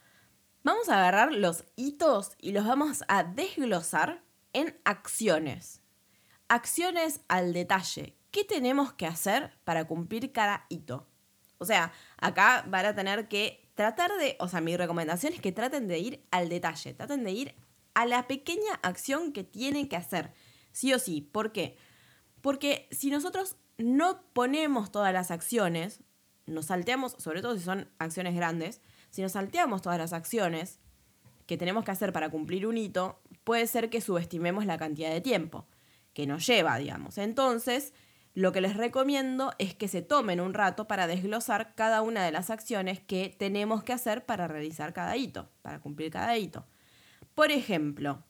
Vamos 0.63 0.87
a 0.87 0.97
agarrar 0.97 1.33
los 1.33 1.65
hitos 1.75 2.31
y 2.39 2.53
los 2.53 2.65
vamos 2.65 3.03
a 3.09 3.25
desglosar 3.25 4.23
en 4.53 4.79
acciones 4.85 5.82
acciones 6.53 7.21
al 7.27 7.51
detalle. 7.51 8.15
¿Qué 8.29 8.43
tenemos 8.43 8.93
que 8.93 9.07
hacer 9.07 9.57
para 9.63 9.85
cumplir 9.85 10.31
cada 10.31 10.65
hito? 10.69 11.07
O 11.57 11.65
sea, 11.65 11.91
acá 12.17 12.63
van 12.67 12.85
a 12.85 12.93
tener 12.93 13.27
que 13.27 13.67
tratar 13.73 14.11
de, 14.17 14.37
o 14.39 14.47
sea, 14.47 14.61
mi 14.61 14.77
recomendación 14.77 15.33
es 15.33 15.41
que 15.41 15.51
traten 15.51 15.87
de 15.87 15.97
ir 15.97 16.25
al 16.29 16.49
detalle, 16.49 16.93
traten 16.93 17.23
de 17.23 17.31
ir 17.31 17.55
a 17.95 18.05
la 18.05 18.27
pequeña 18.27 18.79
acción 18.83 19.33
que 19.33 19.43
tienen 19.43 19.87
que 19.87 19.95
hacer, 19.95 20.31
sí 20.71 20.93
o 20.93 20.99
sí. 20.99 21.21
¿Por 21.21 21.51
qué? 21.51 21.75
Porque 22.41 22.87
si 22.91 23.09
nosotros 23.09 23.55
no 23.79 24.21
ponemos 24.33 24.91
todas 24.91 25.11
las 25.11 25.31
acciones, 25.31 26.01
nos 26.45 26.67
salteamos, 26.67 27.15
sobre 27.17 27.41
todo 27.41 27.57
si 27.57 27.63
son 27.63 27.89
acciones 27.97 28.35
grandes, 28.35 28.79
si 29.09 29.23
nos 29.23 29.31
salteamos 29.31 29.81
todas 29.81 29.97
las 29.97 30.13
acciones 30.13 30.79
que 31.47 31.57
tenemos 31.57 31.83
que 31.83 31.91
hacer 31.91 32.13
para 32.13 32.29
cumplir 32.29 32.67
un 32.67 32.77
hito, 32.77 33.21
puede 33.43 33.65
ser 33.65 33.89
que 33.89 34.01
subestimemos 34.01 34.67
la 34.67 34.77
cantidad 34.77 35.09
de 35.09 35.21
tiempo 35.21 35.67
que 36.13 36.27
nos 36.27 36.45
lleva, 36.45 36.77
digamos. 36.77 37.17
Entonces, 37.17 37.93
lo 38.35 38.51
que 38.51 38.61
les 38.61 38.75
recomiendo 38.77 39.53
es 39.59 39.75
que 39.75 39.87
se 39.87 40.01
tomen 40.01 40.41
un 40.41 40.53
rato 40.53 40.87
para 40.87 41.07
desglosar 41.07 41.75
cada 41.75 42.01
una 42.01 42.23
de 42.25 42.31
las 42.31 42.49
acciones 42.49 42.99
que 42.99 43.35
tenemos 43.37 43.83
que 43.83 43.93
hacer 43.93 44.25
para 44.25 44.47
realizar 44.47 44.93
cada 44.93 45.15
hito, 45.17 45.49
para 45.61 45.79
cumplir 45.79 46.11
cada 46.11 46.37
hito. 46.37 46.65
Por 47.35 47.51
ejemplo, 47.51 48.23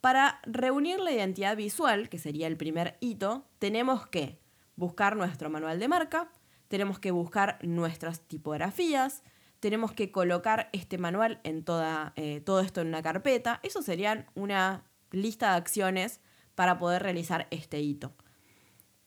Para 0.00 0.40
reunir 0.44 1.00
la 1.00 1.10
identidad 1.10 1.56
visual, 1.56 2.08
que 2.08 2.18
sería 2.18 2.46
el 2.46 2.56
primer 2.56 2.96
hito, 3.00 3.48
tenemos 3.58 4.06
que 4.06 4.38
buscar 4.76 5.16
nuestro 5.16 5.50
manual 5.50 5.80
de 5.80 5.88
marca, 5.88 6.30
tenemos 6.68 7.00
que 7.00 7.10
buscar 7.10 7.58
nuestras 7.62 8.20
tipografías, 8.20 9.24
tenemos 9.58 9.92
que 9.92 10.12
colocar 10.12 10.68
este 10.72 10.98
manual 10.98 11.40
en 11.42 11.64
toda, 11.64 12.12
eh, 12.14 12.40
todo 12.40 12.60
esto 12.60 12.82
en 12.82 12.88
una 12.88 13.02
carpeta. 13.02 13.58
Eso 13.64 13.82
serían 13.82 14.26
una 14.34 14.84
lista 15.10 15.50
de 15.50 15.56
acciones 15.56 16.20
para 16.56 16.78
poder 16.78 17.04
realizar 17.04 17.46
este 17.52 17.80
hito. 17.80 18.12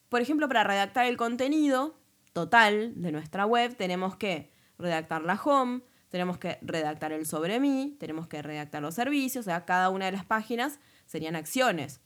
Por 0.08 0.22
ejemplo, 0.22 0.48
para 0.48 0.64
redactar 0.64 1.04
el 1.04 1.18
contenido 1.18 2.00
total 2.32 2.94
de 2.96 3.12
nuestra 3.12 3.44
web, 3.44 3.76
tenemos 3.76 4.16
que 4.16 4.50
redactar 4.78 5.22
la 5.22 5.34
home, 5.34 5.82
tenemos 6.08 6.38
que 6.38 6.58
redactar 6.62 7.12
el 7.12 7.26
sobre 7.26 7.60
mí, 7.60 7.96
tenemos 8.00 8.26
que 8.26 8.40
redactar 8.40 8.80
los 8.80 8.94
servicios, 8.94 9.46
o 9.46 9.50
sea, 9.50 9.66
cada 9.66 9.90
una 9.90 10.06
de 10.06 10.12
las 10.12 10.24
páginas 10.24 10.80
serían 11.06 11.36
acciones. 11.36 12.00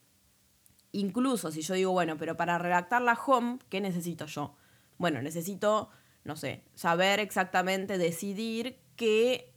Incluso 0.93 1.51
si 1.51 1.63
yo 1.63 1.75
digo, 1.75 1.93
bueno, 1.93 2.17
pero 2.19 2.37
para 2.37 2.59
redactar 2.59 3.03
la 3.03 3.15
home, 3.15 3.59
¿qué 3.69 3.81
necesito 3.81 4.27
yo? 4.27 4.57
Bueno, 4.99 5.23
necesito, 5.23 5.91
no 6.25 6.37
sé, 6.37 6.65
saber 6.75 7.21
exactamente, 7.21 7.99
decidir 7.99 8.79
qué 8.97 9.55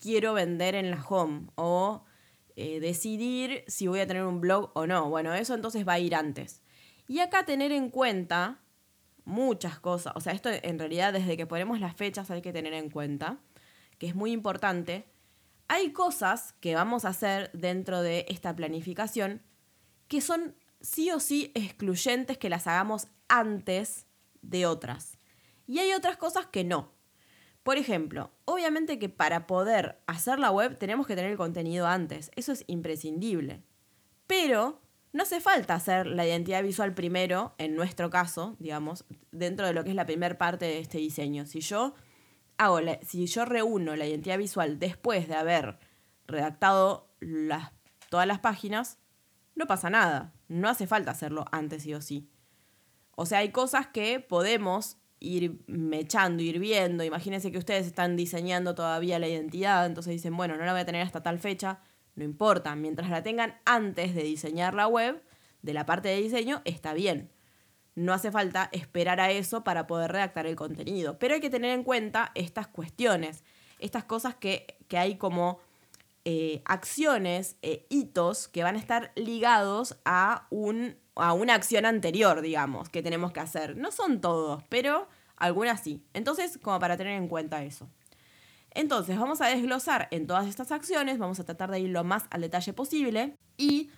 quiero 0.00 0.32
vender 0.34 0.74
en 0.74 0.90
la 0.90 1.04
home 1.06 1.48
o 1.54 2.04
eh, 2.60 2.78
decidir 2.78 3.64
si 3.66 3.86
voy 3.86 4.00
a 4.00 4.06
tener 4.06 4.24
un 4.24 4.40
blog 4.40 4.70
o 4.74 4.86
no. 4.86 5.08
Bueno, 5.08 5.34
eso 5.34 5.54
entonces 5.54 5.88
va 5.88 5.94
a 5.94 5.98
ir 5.98 6.14
antes. 6.14 6.62
Y 7.08 7.20
acá 7.20 7.46
tener 7.46 7.72
en 7.72 7.88
cuenta 7.88 8.60
muchas 9.24 9.78
cosas, 9.78 10.12
o 10.16 10.20
sea, 10.20 10.32
esto 10.32 10.50
en 10.50 10.78
realidad 10.78 11.12
desde 11.12 11.36
que 11.36 11.46
ponemos 11.46 11.80
las 11.80 11.96
fechas 11.96 12.30
hay 12.30 12.42
que 12.42 12.52
tener 12.52 12.74
en 12.74 12.90
cuenta, 12.90 13.38
que 13.98 14.08
es 14.08 14.14
muy 14.14 14.32
importante. 14.32 15.06
Hay 15.68 15.92
cosas 15.92 16.52
que 16.60 16.74
vamos 16.74 17.04
a 17.04 17.08
hacer 17.08 17.50
dentro 17.52 18.02
de 18.02 18.26
esta 18.28 18.54
planificación 18.54 19.40
que 20.06 20.20
son 20.20 20.54
sí 20.80 21.10
o 21.10 21.20
sí 21.20 21.52
excluyentes 21.54 22.36
que 22.36 22.50
las 22.50 22.66
hagamos 22.66 23.08
antes 23.28 24.06
de 24.42 24.66
otras. 24.66 25.16
Y 25.66 25.78
hay 25.78 25.92
otras 25.92 26.16
cosas 26.16 26.46
que 26.46 26.64
no. 26.64 26.92
Por 27.70 27.78
ejemplo, 27.78 28.32
obviamente 28.46 28.98
que 28.98 29.08
para 29.08 29.46
poder 29.46 30.02
hacer 30.08 30.40
la 30.40 30.50
web 30.50 30.76
tenemos 30.76 31.06
que 31.06 31.14
tener 31.14 31.30
el 31.30 31.36
contenido 31.36 31.86
antes, 31.86 32.32
eso 32.34 32.50
es 32.50 32.64
imprescindible. 32.66 33.62
Pero 34.26 34.82
no 35.12 35.22
hace 35.22 35.40
falta 35.40 35.76
hacer 35.76 36.08
la 36.08 36.26
identidad 36.26 36.64
visual 36.64 36.94
primero, 36.94 37.54
en 37.58 37.76
nuestro 37.76 38.10
caso, 38.10 38.56
digamos, 38.58 39.04
dentro 39.30 39.68
de 39.68 39.72
lo 39.72 39.84
que 39.84 39.90
es 39.90 39.94
la 39.94 40.04
primera 40.04 40.36
parte 40.36 40.64
de 40.64 40.80
este 40.80 40.98
diseño. 40.98 41.46
Si 41.46 41.60
yo 41.60 41.94
hago 42.58 42.80
si 43.02 43.28
yo 43.28 43.44
reúno 43.44 43.94
la 43.94 44.06
identidad 44.08 44.38
visual 44.38 44.80
después 44.80 45.28
de 45.28 45.36
haber 45.36 45.78
redactado 46.26 47.14
las, 47.20 47.70
todas 48.08 48.26
las 48.26 48.40
páginas, 48.40 48.98
no 49.54 49.68
pasa 49.68 49.90
nada. 49.90 50.34
No 50.48 50.68
hace 50.68 50.88
falta 50.88 51.12
hacerlo 51.12 51.44
antes 51.52 51.84
sí 51.84 51.94
o 51.94 52.00
sí. 52.00 52.28
O 53.14 53.26
sea, 53.26 53.38
hay 53.38 53.52
cosas 53.52 53.86
que 53.86 54.18
podemos 54.18 54.99
ir 55.20 55.60
mechando, 55.66 56.42
ir 56.42 56.58
viendo. 56.58 57.04
Imagínense 57.04 57.52
que 57.52 57.58
ustedes 57.58 57.86
están 57.86 58.16
diseñando 58.16 58.74
todavía 58.74 59.18
la 59.18 59.28
identidad, 59.28 59.86
entonces 59.86 60.14
dicen, 60.14 60.36
bueno, 60.36 60.56
no 60.56 60.64
la 60.64 60.72
voy 60.72 60.80
a 60.80 60.86
tener 60.86 61.02
hasta 61.02 61.22
tal 61.22 61.38
fecha. 61.38 61.80
No 62.16 62.24
importa, 62.24 62.74
mientras 62.74 63.10
la 63.10 63.22
tengan 63.22 63.60
antes 63.64 64.14
de 64.14 64.22
diseñar 64.22 64.74
la 64.74 64.88
web, 64.88 65.22
de 65.62 65.74
la 65.74 65.86
parte 65.86 66.08
de 66.08 66.16
diseño, 66.20 66.62
está 66.64 66.94
bien. 66.94 67.30
No 67.94 68.12
hace 68.12 68.30
falta 68.30 68.70
esperar 68.72 69.20
a 69.20 69.30
eso 69.30 69.62
para 69.62 69.86
poder 69.86 70.10
redactar 70.12 70.46
el 70.46 70.56
contenido. 70.56 71.18
Pero 71.18 71.34
hay 71.34 71.40
que 71.40 71.50
tener 71.50 71.70
en 71.70 71.84
cuenta 71.84 72.32
estas 72.34 72.66
cuestiones, 72.66 73.44
estas 73.78 74.04
cosas 74.04 74.34
que, 74.34 74.78
que 74.88 74.96
hay 74.96 75.16
como 75.16 75.60
eh, 76.24 76.62
acciones, 76.66 77.56
eh, 77.62 77.86
hitos 77.88 78.48
que 78.48 78.62
van 78.62 78.76
a 78.76 78.78
estar 78.78 79.12
ligados 79.16 79.96
a, 80.04 80.46
un, 80.50 80.96
a 81.22 81.32
una 81.32 81.54
acción 81.54 81.86
anterior, 81.86 82.40
digamos, 82.40 82.88
que 82.88 83.02
tenemos 83.02 83.32
que 83.32 83.40
hacer. 83.40 83.76
No 83.76 83.90
son 83.90 84.20
todos, 84.20 84.62
pero 84.68 85.08
algunas 85.36 85.80
sí. 85.80 86.04
Entonces, 86.14 86.58
como 86.62 86.78
para 86.78 86.96
tener 86.96 87.14
en 87.14 87.28
cuenta 87.28 87.62
eso. 87.62 87.88
Entonces, 88.72 89.18
vamos 89.18 89.40
a 89.40 89.48
desglosar 89.48 90.08
en 90.10 90.26
todas 90.26 90.46
estas 90.46 90.70
acciones, 90.70 91.18
vamos 91.18 91.40
a 91.40 91.44
tratar 91.44 91.70
de 91.70 91.80
ir 91.80 91.90
lo 91.90 92.04
más 92.04 92.24
al 92.30 92.42
detalle 92.42 92.72
posible 92.72 93.34
y 93.56 93.90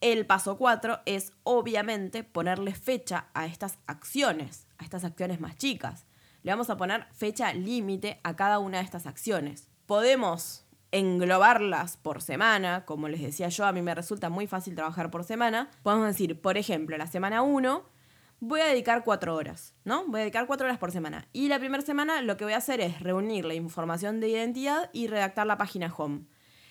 el 0.00 0.26
paso 0.26 0.56
4 0.56 1.00
es 1.06 1.32
obviamente 1.44 2.24
ponerle 2.24 2.74
fecha 2.74 3.28
a 3.34 3.46
estas 3.46 3.78
acciones, 3.86 4.66
a 4.78 4.84
estas 4.84 5.04
acciones 5.04 5.40
más 5.40 5.56
chicas. 5.56 6.06
Le 6.42 6.52
vamos 6.52 6.70
a 6.70 6.76
poner 6.76 7.06
fecha 7.12 7.52
límite 7.54 8.20
a 8.22 8.36
cada 8.36 8.58
una 8.58 8.78
de 8.78 8.84
estas 8.84 9.06
acciones. 9.06 9.68
Podemos 9.86 10.64
englobarlas 10.94 11.96
por 11.96 12.22
semana, 12.22 12.84
como 12.84 13.08
les 13.08 13.20
decía 13.20 13.48
yo, 13.48 13.66
a 13.66 13.72
mí 13.72 13.82
me 13.82 13.96
resulta 13.96 14.30
muy 14.30 14.46
fácil 14.46 14.76
trabajar 14.76 15.10
por 15.10 15.24
semana. 15.24 15.68
Podemos 15.82 16.06
decir, 16.06 16.40
por 16.40 16.56
ejemplo, 16.56 16.96
la 16.96 17.08
semana 17.08 17.42
1 17.42 17.84
voy 18.38 18.60
a 18.60 18.66
dedicar 18.66 19.02
cuatro 19.02 19.34
horas, 19.34 19.74
¿no? 19.84 20.06
Voy 20.06 20.20
a 20.20 20.22
dedicar 20.22 20.46
cuatro 20.46 20.66
horas 20.66 20.78
por 20.78 20.92
semana. 20.92 21.26
Y 21.32 21.48
la 21.48 21.58
primera 21.58 21.82
semana 21.82 22.22
lo 22.22 22.36
que 22.36 22.44
voy 22.44 22.52
a 22.52 22.58
hacer 22.58 22.80
es 22.80 23.00
reunir 23.00 23.44
la 23.44 23.54
información 23.54 24.20
de 24.20 24.28
identidad 24.28 24.88
y 24.92 25.08
redactar 25.08 25.48
la 25.48 25.58
página 25.58 25.92
home. 25.92 26.26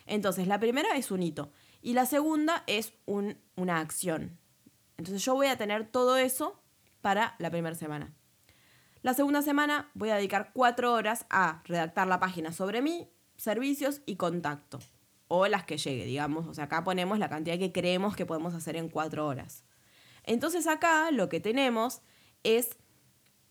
Entonces, 0.05 0.47
la 0.47 0.59
primera 0.59 0.95
es 0.95 1.11
un 1.11 1.21
hito 1.21 1.51
y 1.81 1.93
la 1.93 2.05
segunda 2.05 2.63
es 2.65 2.93
una 3.05 3.79
acción. 3.79 4.39
Entonces, 4.97 5.23
yo 5.25 5.33
voy 5.33 5.47
a 5.47 5.57
tener 5.57 5.85
todo 5.85 6.15
eso 6.15 6.63
para 7.01 7.35
la 7.39 7.51
primera 7.51 7.75
semana. 7.75 8.13
La 9.01 9.13
segunda 9.13 9.41
semana 9.41 9.91
voy 9.95 10.11
a 10.11 10.15
dedicar 10.15 10.51
cuatro 10.53 10.93
horas 10.93 11.25
a 11.29 11.61
redactar 11.65 12.07
la 12.07 12.21
página 12.21 12.53
sobre 12.53 12.81
mí 12.81 13.09
servicios 13.43 14.01
y 14.05 14.15
contacto. 14.15 14.79
O 15.27 15.47
las 15.47 15.65
que 15.65 15.77
llegue, 15.77 16.05
digamos. 16.05 16.47
O 16.47 16.53
sea, 16.53 16.65
acá 16.65 16.83
ponemos 16.83 17.19
la 17.19 17.29
cantidad 17.29 17.59
que 17.59 17.71
creemos 17.71 18.15
que 18.15 18.25
podemos 18.25 18.53
hacer 18.53 18.77
en 18.77 18.87
cuatro 18.87 19.27
horas. 19.27 19.65
Entonces 20.23 20.65
acá 20.65 21.11
lo 21.11 21.27
que 21.27 21.41
tenemos 21.41 22.01
es 22.43 22.77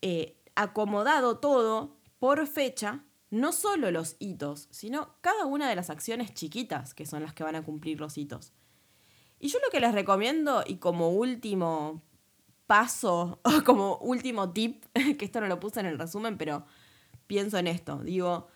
eh, 0.01 0.35
acomodado 0.55 1.37
todo 1.37 1.97
por 2.17 2.47
fecha, 2.47 3.03
no 3.29 3.51
solo 3.51 3.91
los 3.91 4.15
hitos, 4.19 4.67
sino 4.71 5.15
cada 5.21 5.45
una 5.45 5.69
de 5.69 5.75
las 5.75 5.89
acciones 5.89 6.33
chiquitas 6.33 6.93
que 6.93 7.05
son 7.05 7.21
las 7.21 7.33
que 7.33 7.43
van 7.43 7.55
a 7.55 7.63
cumplir 7.63 7.99
los 7.99 8.17
hitos. 8.17 8.53
Y 9.39 9.49
yo 9.49 9.59
lo 9.59 9.69
que 9.71 9.79
les 9.79 9.93
recomiendo 9.93 10.63
y 10.65 10.77
como 10.77 11.09
último 11.09 12.01
paso, 12.65 13.39
o 13.43 13.63
como 13.63 13.97
último 13.97 14.51
tip, 14.53 14.85
que 15.19 15.25
esto 15.25 15.41
no 15.41 15.47
lo 15.47 15.59
puse 15.59 15.81
en 15.81 15.85
el 15.85 15.99
resumen, 15.99 16.37
pero 16.37 16.65
pienso 17.27 17.59
en 17.59 17.67
esto, 17.67 17.99
digo, 17.99 18.47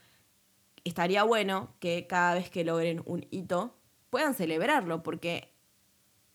estaría 0.88 1.24
bueno 1.24 1.76
que 1.80 2.08
cada 2.08 2.36
vez 2.36 2.50
que 2.50 2.64
logren 2.64 3.02
un 3.06 3.26
hito 3.32 3.78
puedan 4.10 4.34
celebrarlo, 4.34 5.04
porque 5.04 5.54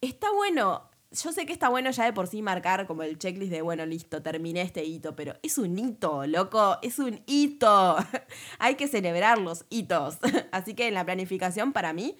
está 0.00 0.30
bueno, 0.32 0.90
yo 1.10 1.32
sé 1.32 1.46
que 1.46 1.52
está 1.52 1.68
bueno 1.68 1.90
ya 1.90 2.04
de 2.04 2.12
por 2.12 2.26
sí 2.26 2.42
marcar 2.42 2.86
como 2.86 3.02
el 3.02 3.18
checklist 3.18 3.52
de, 3.52 3.62
bueno, 3.62 3.84
listo, 3.86 4.22
terminé 4.22 4.62
este 4.62 4.84
hito, 4.84 5.14
pero 5.14 5.34
es 5.42 5.58
un 5.58 5.78
hito, 5.78 6.26
loco, 6.26 6.78
es 6.82 6.98
un 6.98 7.22
hito. 7.26 7.96
Hay 8.58 8.76
que 8.76 8.88
celebrar 8.88 9.38
los 9.38 9.66
hitos. 9.68 10.18
Así 10.52 10.74
que 10.74 10.88
en 10.88 10.94
la 10.94 11.04
planificación 11.04 11.72
para 11.72 11.92
mí 11.92 12.16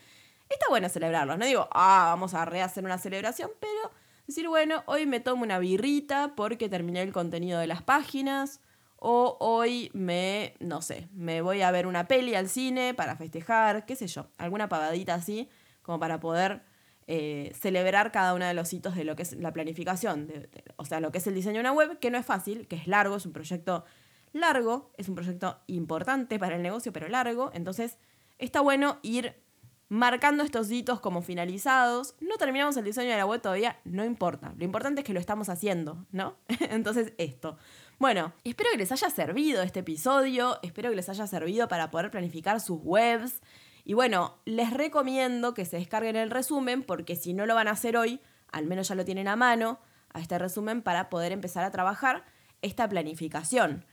está 0.48 0.66
bueno 0.68 0.88
celebrarlos. 0.88 1.38
No 1.38 1.46
digo, 1.46 1.68
ah, 1.72 2.04
vamos 2.08 2.34
a 2.34 2.44
rehacer 2.44 2.84
una 2.84 2.98
celebración, 2.98 3.50
pero 3.60 3.92
decir, 4.26 4.48
bueno, 4.48 4.82
hoy 4.86 5.06
me 5.06 5.20
tomo 5.20 5.42
una 5.42 5.58
birrita 5.58 6.34
porque 6.36 6.68
terminé 6.68 7.02
el 7.02 7.12
contenido 7.12 7.58
de 7.58 7.66
las 7.66 7.82
páginas 7.82 8.60
o 9.04 9.36
hoy 9.40 9.90
me, 9.94 10.54
no 10.60 10.80
sé, 10.80 11.08
me 11.12 11.42
voy 11.42 11.60
a 11.62 11.72
ver 11.72 11.88
una 11.88 12.06
peli 12.06 12.36
al 12.36 12.48
cine 12.48 12.94
para 12.94 13.16
festejar, 13.16 13.84
qué 13.84 13.96
sé 13.96 14.06
yo, 14.06 14.28
alguna 14.38 14.68
pavadita 14.68 15.14
así, 15.14 15.48
como 15.82 15.98
para 15.98 16.20
poder 16.20 16.62
eh, 17.08 17.50
celebrar 17.58 18.12
cada 18.12 18.32
uno 18.32 18.46
de 18.46 18.54
los 18.54 18.72
hitos 18.72 18.94
de 18.94 19.02
lo 19.02 19.16
que 19.16 19.22
es 19.22 19.32
la 19.32 19.52
planificación, 19.52 20.28
o 20.76 20.84
sea, 20.84 21.00
lo 21.00 21.10
que 21.10 21.18
es 21.18 21.26
el 21.26 21.34
diseño 21.34 21.54
de 21.54 21.60
una 21.60 21.72
web, 21.72 21.98
que 21.98 22.12
no 22.12 22.18
es 22.18 22.24
fácil, 22.24 22.68
que 22.68 22.76
es 22.76 22.86
largo, 22.86 23.16
es 23.16 23.26
un 23.26 23.32
proyecto 23.32 23.84
largo, 24.32 24.92
es 24.96 25.08
un 25.08 25.16
proyecto 25.16 25.58
importante 25.66 26.38
para 26.38 26.54
el 26.54 26.62
negocio, 26.62 26.92
pero 26.92 27.08
largo, 27.08 27.50
entonces 27.54 27.98
está 28.38 28.60
bueno 28.60 29.00
ir 29.02 29.34
marcando 29.92 30.42
estos 30.42 30.70
hitos 30.70 31.00
como 31.00 31.20
finalizados. 31.20 32.14
No 32.20 32.38
terminamos 32.38 32.78
el 32.78 32.84
diseño 32.84 33.10
de 33.10 33.18
la 33.18 33.26
web 33.26 33.42
todavía, 33.42 33.78
no 33.84 34.06
importa. 34.06 34.54
Lo 34.56 34.64
importante 34.64 35.02
es 35.02 35.04
que 35.04 35.12
lo 35.12 35.20
estamos 35.20 35.50
haciendo, 35.50 36.06
¿no? 36.12 36.36
Entonces, 36.70 37.12
esto. 37.18 37.58
Bueno, 37.98 38.32
espero 38.44 38.70
que 38.72 38.78
les 38.78 38.92
haya 38.92 39.10
servido 39.10 39.62
este 39.62 39.80
episodio, 39.80 40.58
espero 40.62 40.90
que 40.90 40.96
les 40.96 41.08
haya 41.08 41.26
servido 41.26 41.68
para 41.68 41.90
poder 41.90 42.10
planificar 42.10 42.60
sus 42.60 42.80
webs. 42.82 43.40
Y 43.84 43.94
bueno, 43.94 44.38
les 44.44 44.72
recomiendo 44.72 45.54
que 45.54 45.64
se 45.64 45.76
descarguen 45.76 46.16
el 46.16 46.30
resumen 46.30 46.82
porque 46.82 47.16
si 47.16 47.32
no 47.34 47.46
lo 47.46 47.54
van 47.54 47.68
a 47.68 47.72
hacer 47.72 47.96
hoy, 47.96 48.20
al 48.50 48.66
menos 48.66 48.88
ya 48.88 48.94
lo 48.94 49.04
tienen 49.04 49.28
a 49.28 49.36
mano, 49.36 49.80
a 50.12 50.20
este 50.20 50.38
resumen 50.38 50.82
para 50.82 51.10
poder 51.10 51.32
empezar 51.32 51.64
a 51.64 51.70
trabajar 51.70 52.24
esta 52.60 52.88
planificación. 52.88 53.84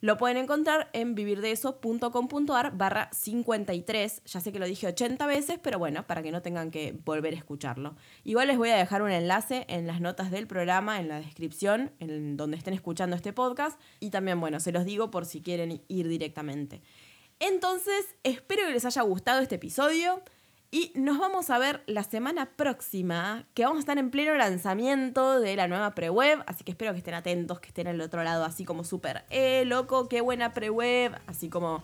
Lo 0.00 0.16
pueden 0.16 0.36
encontrar 0.36 0.90
en 0.92 1.14
vivirdeeso.com.ar 1.14 2.76
barra 2.76 3.10
53. 3.12 4.22
Ya 4.24 4.40
sé 4.40 4.52
que 4.52 4.58
lo 4.58 4.66
dije 4.66 4.86
80 4.86 5.26
veces, 5.26 5.58
pero 5.60 5.78
bueno, 5.78 6.06
para 6.06 6.22
que 6.22 6.30
no 6.30 6.40
tengan 6.40 6.70
que 6.70 6.96
volver 7.04 7.34
a 7.34 7.36
escucharlo. 7.36 7.96
Igual 8.24 8.48
les 8.48 8.58
voy 8.58 8.70
a 8.70 8.76
dejar 8.76 9.02
un 9.02 9.10
enlace 9.10 9.64
en 9.68 9.86
las 9.86 10.00
notas 10.00 10.30
del 10.30 10.46
programa, 10.46 11.00
en 11.00 11.08
la 11.08 11.20
descripción, 11.20 11.90
en 11.98 12.36
donde 12.36 12.56
estén 12.56 12.74
escuchando 12.74 13.16
este 13.16 13.32
podcast. 13.32 13.80
Y 13.98 14.10
también, 14.10 14.40
bueno, 14.40 14.60
se 14.60 14.70
los 14.70 14.84
digo 14.84 15.10
por 15.10 15.26
si 15.26 15.40
quieren 15.40 15.82
ir 15.88 16.08
directamente. 16.08 16.80
Entonces, 17.40 18.16
espero 18.22 18.66
que 18.66 18.72
les 18.72 18.84
haya 18.84 19.02
gustado 19.02 19.40
este 19.40 19.56
episodio. 19.56 20.22
Y 20.70 20.92
nos 20.94 21.18
vamos 21.18 21.48
a 21.48 21.58
ver 21.58 21.82
la 21.86 22.02
semana 22.02 22.44
próxima, 22.44 23.46
que 23.54 23.64
vamos 23.64 23.78
a 23.78 23.80
estar 23.80 23.96
en 23.96 24.10
pleno 24.10 24.34
lanzamiento 24.34 25.40
de 25.40 25.56
la 25.56 25.66
nueva 25.66 25.94
pre-web, 25.94 26.42
así 26.46 26.62
que 26.62 26.72
espero 26.72 26.92
que 26.92 26.98
estén 26.98 27.14
atentos, 27.14 27.58
que 27.58 27.68
estén 27.68 27.86
al 27.86 27.98
otro 28.02 28.22
lado, 28.22 28.44
así 28.44 28.66
como 28.66 28.84
súper, 28.84 29.24
eh, 29.30 29.64
loco, 29.64 30.08
qué 30.08 30.20
buena 30.20 30.52
pre-web, 30.52 31.18
así 31.26 31.48
como 31.48 31.82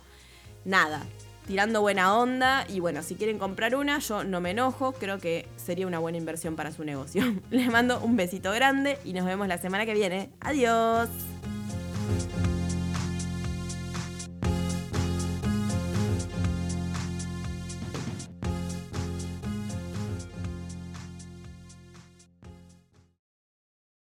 nada, 0.66 1.03
tirando 1.47 1.81
buena 1.81 2.14
onda. 2.14 2.66
Y 2.68 2.81
bueno, 2.81 3.03
si 3.03 3.14
quieren 3.14 3.38
comprar 3.38 3.75
una, 3.75 4.01
yo 4.01 4.23
no 4.23 4.42
me 4.42 4.51
enojo, 4.51 4.92
creo 4.92 5.18
que 5.18 5.49
sería 5.57 5.87
una 5.87 5.99
buena 5.99 6.18
inversión 6.18 6.55
para 6.55 6.70
su 6.70 6.85
negocio. 6.85 7.23
Les 7.51 7.70
mando 7.70 8.01
un 8.01 8.16
besito 8.16 8.53
grande 8.53 8.99
y 9.03 9.14
nos 9.14 9.25
vemos 9.25 9.49
la 9.49 9.57
semana 9.57 9.87
que 9.87 9.94
viene. 9.94 10.29
Adiós. 10.40 11.09